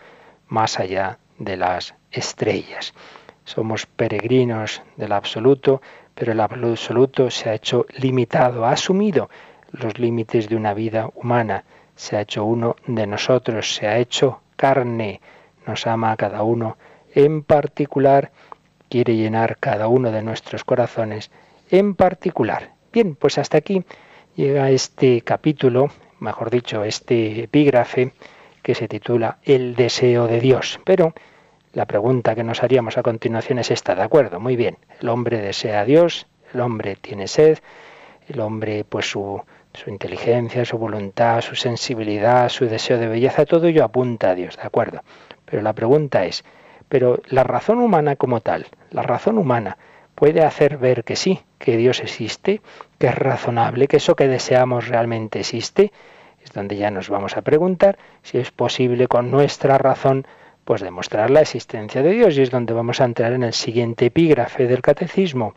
[0.47, 2.93] más allá de las estrellas.
[3.45, 5.81] Somos peregrinos del absoluto,
[6.13, 9.29] pero el absoluto se ha hecho limitado, ha asumido
[9.79, 11.63] los límites de una vida humana.
[11.95, 15.21] Se ha hecho uno de nosotros, se ha hecho carne,
[15.65, 16.77] nos ama a cada uno
[17.13, 18.31] en particular,
[18.89, 21.31] quiere llenar cada uno de nuestros corazones
[21.71, 22.71] en particular.
[22.91, 23.83] Bien, pues hasta aquí
[24.35, 28.13] llega este capítulo, mejor dicho, este epígrafe
[28.61, 30.79] que se titula El deseo de Dios.
[30.83, 31.13] Pero
[31.73, 34.39] La pregunta que nos haríamos a continuación es esta, ¿de acuerdo?
[34.39, 34.77] Muy bien.
[35.01, 37.59] El hombre desea a Dios, el hombre tiene sed,
[38.29, 39.43] el hombre pues su,
[39.75, 44.57] su inteligencia, su voluntad, su sensibilidad, su deseo de belleza, todo ello apunta a Dios,
[44.57, 45.01] ¿de acuerdo?
[45.45, 46.43] Pero la pregunta es,
[46.89, 49.77] pero la razón humana como tal, la razón humana
[50.15, 52.61] puede hacer ver que sí, que Dios existe,
[52.97, 55.91] que es razonable, que eso que deseamos realmente existe,
[56.43, 60.25] es donde ya nos vamos a preguntar si es posible con nuestra razón
[60.63, 62.37] pues demostrar la existencia de Dios.
[62.37, 65.53] Y es donde vamos a entrar en el siguiente epígrafe del catecismo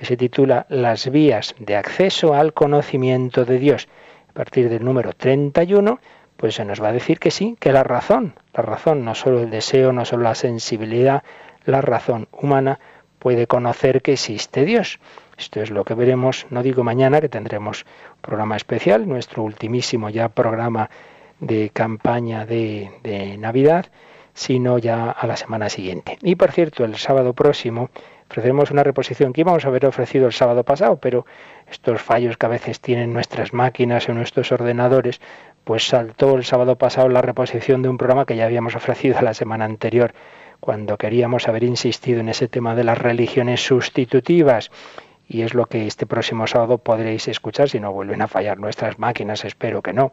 [0.00, 3.86] que se titula Las vías de acceso al conocimiento de Dios.
[4.30, 6.00] A partir del número 31
[6.38, 9.40] pues se nos va a decir que sí, que la razón, la razón, no solo
[9.42, 11.22] el deseo, no solo la sensibilidad,
[11.66, 12.80] la razón humana
[13.18, 15.00] puede conocer que existe Dios.
[15.36, 17.84] Esto es lo que veremos, no digo mañana, que tendremos
[18.22, 20.88] programa especial, nuestro ultimísimo ya programa
[21.40, 23.90] de campaña de, de Navidad,
[24.32, 26.16] sino ya a la semana siguiente.
[26.22, 27.90] Y por cierto, el sábado próximo
[28.30, 31.26] ofreceremos una reposición que íbamos a haber ofrecido el sábado pasado, pero
[31.68, 35.20] estos fallos que a veces tienen nuestras máquinas o nuestros ordenadores,
[35.64, 39.34] pues saltó el sábado pasado la reposición de un programa que ya habíamos ofrecido la
[39.34, 40.14] semana anterior,
[40.60, 44.70] cuando queríamos haber insistido en ese tema de las religiones sustitutivas.
[45.26, 48.98] Y es lo que este próximo sábado podréis escuchar si no vuelven a fallar nuestras
[48.98, 50.12] máquinas, espero que no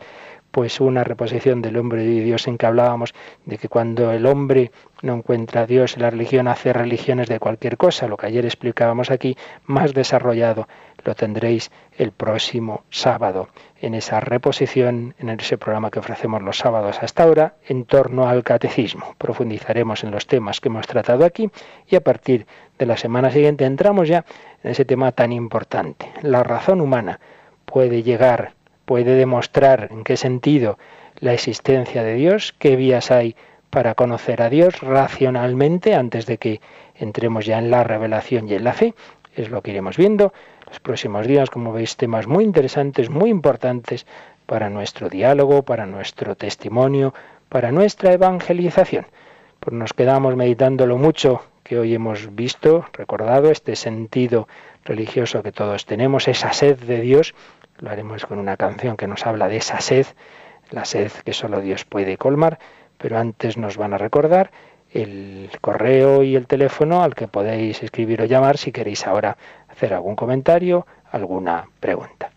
[0.51, 3.13] pues una reposición del hombre de Dios en que hablábamos
[3.45, 4.71] de que cuando el hombre
[5.01, 9.11] no encuentra a Dios, la religión hace religiones de cualquier cosa, lo que ayer explicábamos
[9.11, 10.67] aquí, más desarrollado
[11.03, 16.97] lo tendréis el próximo sábado en esa reposición, en ese programa que ofrecemos los sábados
[17.01, 19.15] hasta ahora, en torno al catecismo.
[19.17, 21.49] Profundizaremos en los temas que hemos tratado aquí
[21.87, 22.45] y a partir
[22.77, 24.25] de la semana siguiente entramos ya
[24.63, 26.11] en ese tema tan importante.
[26.21, 27.19] La razón humana
[27.65, 28.57] puede llegar
[28.88, 30.79] puede demostrar en qué sentido
[31.19, 33.35] la existencia de Dios, qué vías hay
[33.69, 36.61] para conocer a Dios racionalmente antes de que
[36.95, 38.93] entremos ya en la revelación y en la fe.
[39.35, 40.31] Es lo que iremos viendo
[40.69, 44.07] los próximos días, como veis, temas muy interesantes, muy importantes
[44.45, 47.13] para nuestro diálogo, para nuestro testimonio,
[47.49, 49.05] para nuestra evangelización.
[49.59, 54.47] Pues nos quedamos meditando lo mucho que hoy hemos visto, recordado este sentido
[54.86, 57.36] religioso que todos tenemos, esa sed de Dios
[57.80, 60.05] lo haremos con una canción que nos habla de esa sed,
[60.72, 62.57] la sed que solo Dios puede colmar,
[62.97, 64.51] pero antes nos van a recordar
[64.93, 69.38] el correo y el teléfono al que podéis escribir o llamar si queréis ahora
[69.68, 72.32] hacer algún comentario, alguna pregunta.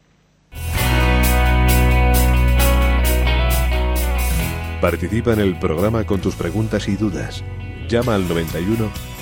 [4.81, 7.45] Participa en el programa con tus preguntas y dudas.
[7.89, 8.91] Llama al 91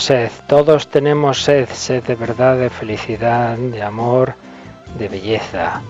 [0.00, 4.34] Sed, todos tenemos sed, sed de verdad, de felicidad, de amor,
[4.98, 5.82] de belleza.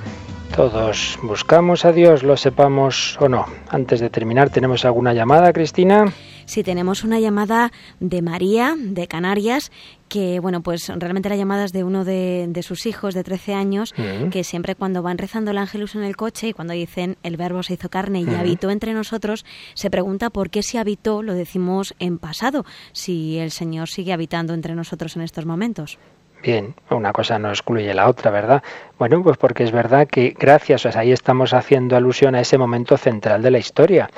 [0.55, 3.47] Todos buscamos a Dios, lo sepamos o no.
[3.69, 6.13] Antes de terminar, ¿tenemos alguna llamada, Cristina?
[6.47, 9.71] Sí, tenemos una llamada de María, de Canarias,
[10.09, 13.95] que, bueno, pues realmente la llamada es de uno de, sus hijos de 13 años,
[13.97, 14.31] mm.
[14.31, 17.63] que siempre cuando van rezando el ángelus en el coche y cuando dicen el verbo
[17.63, 18.37] se hizo carne y mm.
[18.37, 19.45] habitó entre nosotros,
[19.75, 24.55] se pregunta por qué si habitó lo decimos en pasado, si el Señor sigue habitando
[24.55, 25.99] entre nosotros en estos momentos.
[26.43, 28.63] Bien, una cosa no excluye la otra, ¿verdad?
[28.99, 32.97] Bueno, pues porque es verdad que gracias, o ahí estamos haciendo alusión a ese momento
[32.97, 34.09] central de la historia.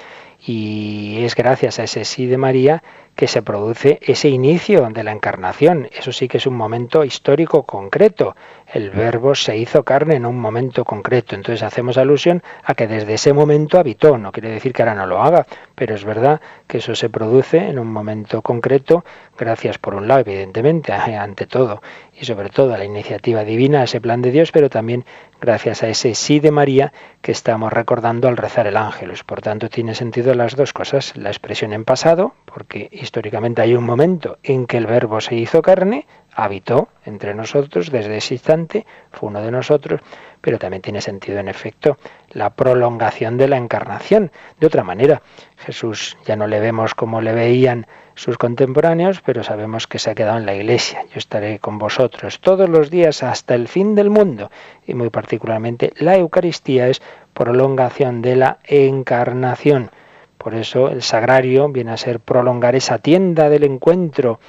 [0.47, 2.85] Y es gracias a ese sí de María
[3.17, 5.89] que se produce ese inicio de la encarnación.
[5.91, 8.37] Eso sí que es un momento histórico concreto.
[8.73, 11.35] El verbo se hizo carne en un momento concreto.
[11.35, 14.17] Entonces hacemos alusión a que desde ese momento habitó.
[14.17, 17.59] No quiere decir que ahora no lo haga, pero es verdad que eso se produce
[17.59, 19.05] en un momento concreto,
[19.37, 23.85] gracias por un lado, evidentemente, ante todo, y sobre todo a la iniciativa divina, a
[23.85, 25.05] ese plan de Dios, pero también
[25.41, 26.93] gracias a ese sí de María
[27.23, 29.25] que estamos recordando al rezar el ángelus.
[29.25, 33.85] Por tanto, tiene sentido las dos cosas, la expresión en pasado, porque históricamente hay un
[33.85, 39.29] momento en que el verbo se hizo carne, habitó entre nosotros desde ese instante, fue
[39.29, 40.01] uno de nosotros,
[40.41, 41.99] pero también tiene sentido en efecto
[42.31, 44.31] la prolongación de la encarnación.
[44.61, 45.23] De otra manera,
[45.57, 47.87] Jesús ya no le vemos como le veían
[48.19, 51.05] sus contemporáneos, pero sabemos que se ha quedado en la iglesia.
[51.13, 54.51] Yo estaré con vosotros todos los días hasta el fin del mundo.
[54.85, 57.01] Y muy particularmente la Eucaristía es
[57.33, 59.93] prolongación de la encarnación.
[60.37, 64.41] Por eso el sagrario viene a ser prolongar esa tienda del encuentro,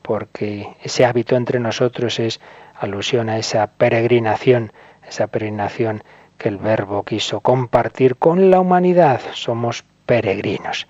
[0.00, 2.40] porque ese hábito entre nosotros es
[2.74, 4.72] alusión a esa peregrinación,
[5.06, 6.02] esa peregrinación
[6.38, 9.20] que el Verbo quiso compartir con la humanidad.
[9.34, 10.86] Somos peregrinos.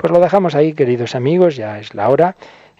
[0.00, 2.34] Pues lo dejamos ahí, queridos amigos, ya es la hora.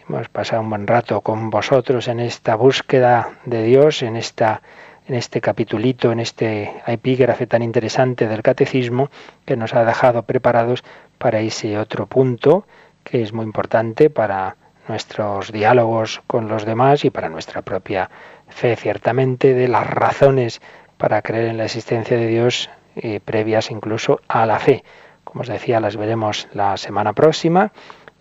[0.09, 4.63] Hemos pasado un buen rato con vosotros en esta búsqueda de Dios, en esta
[5.07, 9.11] en este capitulito, en este epígrafe tan interesante del catecismo
[9.45, 10.83] que nos ha dejado preparados
[11.19, 12.65] para ese otro punto
[13.05, 14.57] que es muy importante para
[14.89, 18.09] nuestros diálogos con los demás y para nuestra propia
[18.49, 20.63] fe, ciertamente, de las razones
[20.97, 24.85] para creer en la existencia de Dios eh, previas incluso a la fe.
[25.31, 27.71] Como os decía, las veremos la semana próxima.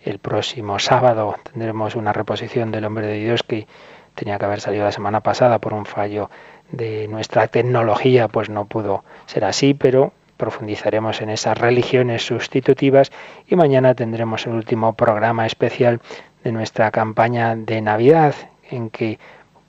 [0.00, 3.66] El próximo sábado tendremos una reposición del Hombre de Dios que
[4.14, 6.30] tenía que haber salido la semana pasada por un fallo
[6.70, 13.10] de nuestra tecnología, pues no pudo ser así, pero profundizaremos en esas religiones sustitutivas
[13.48, 16.00] y mañana tendremos el último programa especial
[16.44, 18.36] de nuestra campaña de Navidad
[18.70, 19.18] en que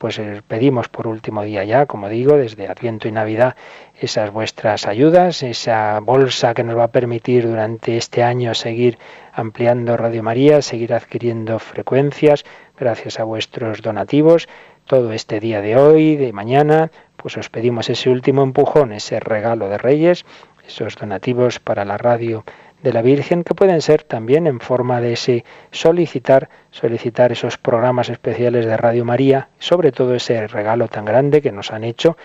[0.02, 3.56] pues eh, pedimos por último día ya, como digo, desde Adviento y Navidad,
[3.94, 8.98] esas vuestras ayudas, esa bolsa que nos va a permitir durante este año seguir
[9.32, 12.46] ampliando Radio María, seguir adquiriendo frecuencias,
[12.80, 14.50] gracias a vuestros donativos.
[14.86, 19.70] Todo este día de hoy, de mañana, pues os pedimos ese último empujón, ese regalo
[19.70, 20.26] de Reyes,
[20.66, 22.44] esos donativos para la radio
[22.84, 28.10] de la Virgen que pueden ser también en forma de ese solicitar, solicitar esos programas
[28.10, 32.18] especiales de Radio María, sobre todo ese regalo tan grande que nos han hecho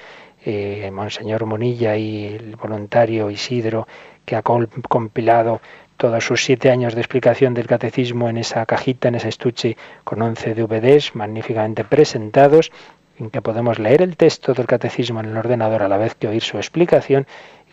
[0.45, 3.87] eh, Monseñor Monilla y el voluntario Isidro
[4.25, 5.61] que ha compilado
[5.97, 10.21] todos sus siete años de explicación del catecismo en esa cajita, en ese estuche con
[10.21, 12.71] once DVDs magníficamente presentados,
[13.19, 16.29] en que podemos leer el texto del catecismo en el ordenador a la vez que
[16.29, 17.27] oír su explicación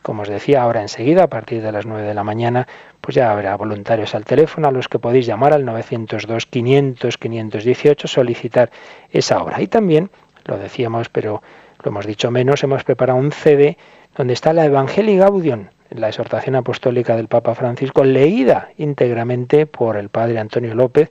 [0.04, 2.68] como os decía, ahora enseguida, a partir de las 9 de la mañana,
[3.02, 8.70] pues ya habrá voluntarios al teléfono a los que podéis llamar al 902-500-518, solicitar
[9.10, 9.60] esa obra.
[9.62, 10.12] Y también,
[10.46, 11.42] lo decíamos, pero
[11.82, 13.80] lo hemos dicho menos, hemos preparado un CD
[14.16, 20.10] donde está la Evangelii Gaudium, la exhortación apostólica del Papa Francisco, leída íntegramente por el
[20.10, 21.10] padre Antonio López,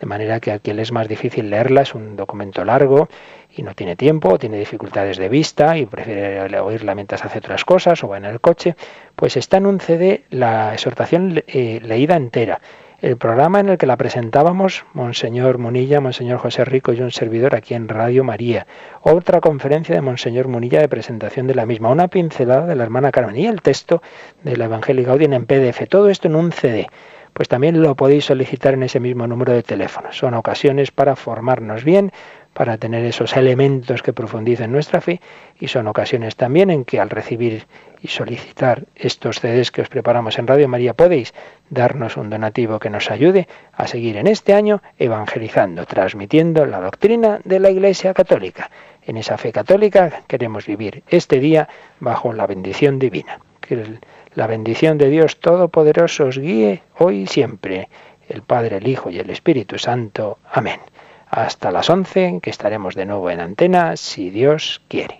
[0.00, 3.08] de manera que a quien es más difícil leerla, es un documento largo
[3.54, 7.64] y no tiene tiempo, o tiene dificultades de vista y prefiere oírla mientras hace otras
[7.64, 8.76] cosas o va en el coche,
[9.14, 12.60] pues está en un CD la exhortación eh, leída entera.
[13.02, 17.54] El programa en el que la presentábamos, Monseñor Munilla, Monseñor José Rico y un servidor
[17.54, 18.66] aquí en Radio María.
[19.00, 21.88] Otra conferencia de Monseñor Munilla de presentación de la misma.
[21.88, 24.02] Una pincelada de la hermana Carmen y el texto
[24.42, 25.88] de la Evangelio Gaudium en PDF.
[25.88, 26.88] Todo esto en un CD
[27.40, 30.12] pues también lo podéis solicitar en ese mismo número de teléfono.
[30.12, 32.12] Son ocasiones para formarnos bien,
[32.52, 35.22] para tener esos elementos que profundicen nuestra fe
[35.58, 37.66] y son ocasiones también en que al recibir
[38.02, 41.32] y solicitar estos CDs que os preparamos en Radio María podéis
[41.70, 47.40] darnos un donativo que nos ayude a seguir en este año evangelizando, transmitiendo la doctrina
[47.44, 48.70] de la Iglesia Católica.
[49.06, 51.70] En esa fe católica queremos vivir este día
[52.00, 53.40] bajo la bendición divina.
[54.34, 57.88] La bendición de Dios Todopoderoso os guíe hoy y siempre.
[58.28, 60.38] el Padre, el Hijo y el Espíritu Santo.
[60.52, 60.80] Amén.
[61.28, 65.19] Hasta las once, que estaremos de nuevo en antena, si Dios quiere.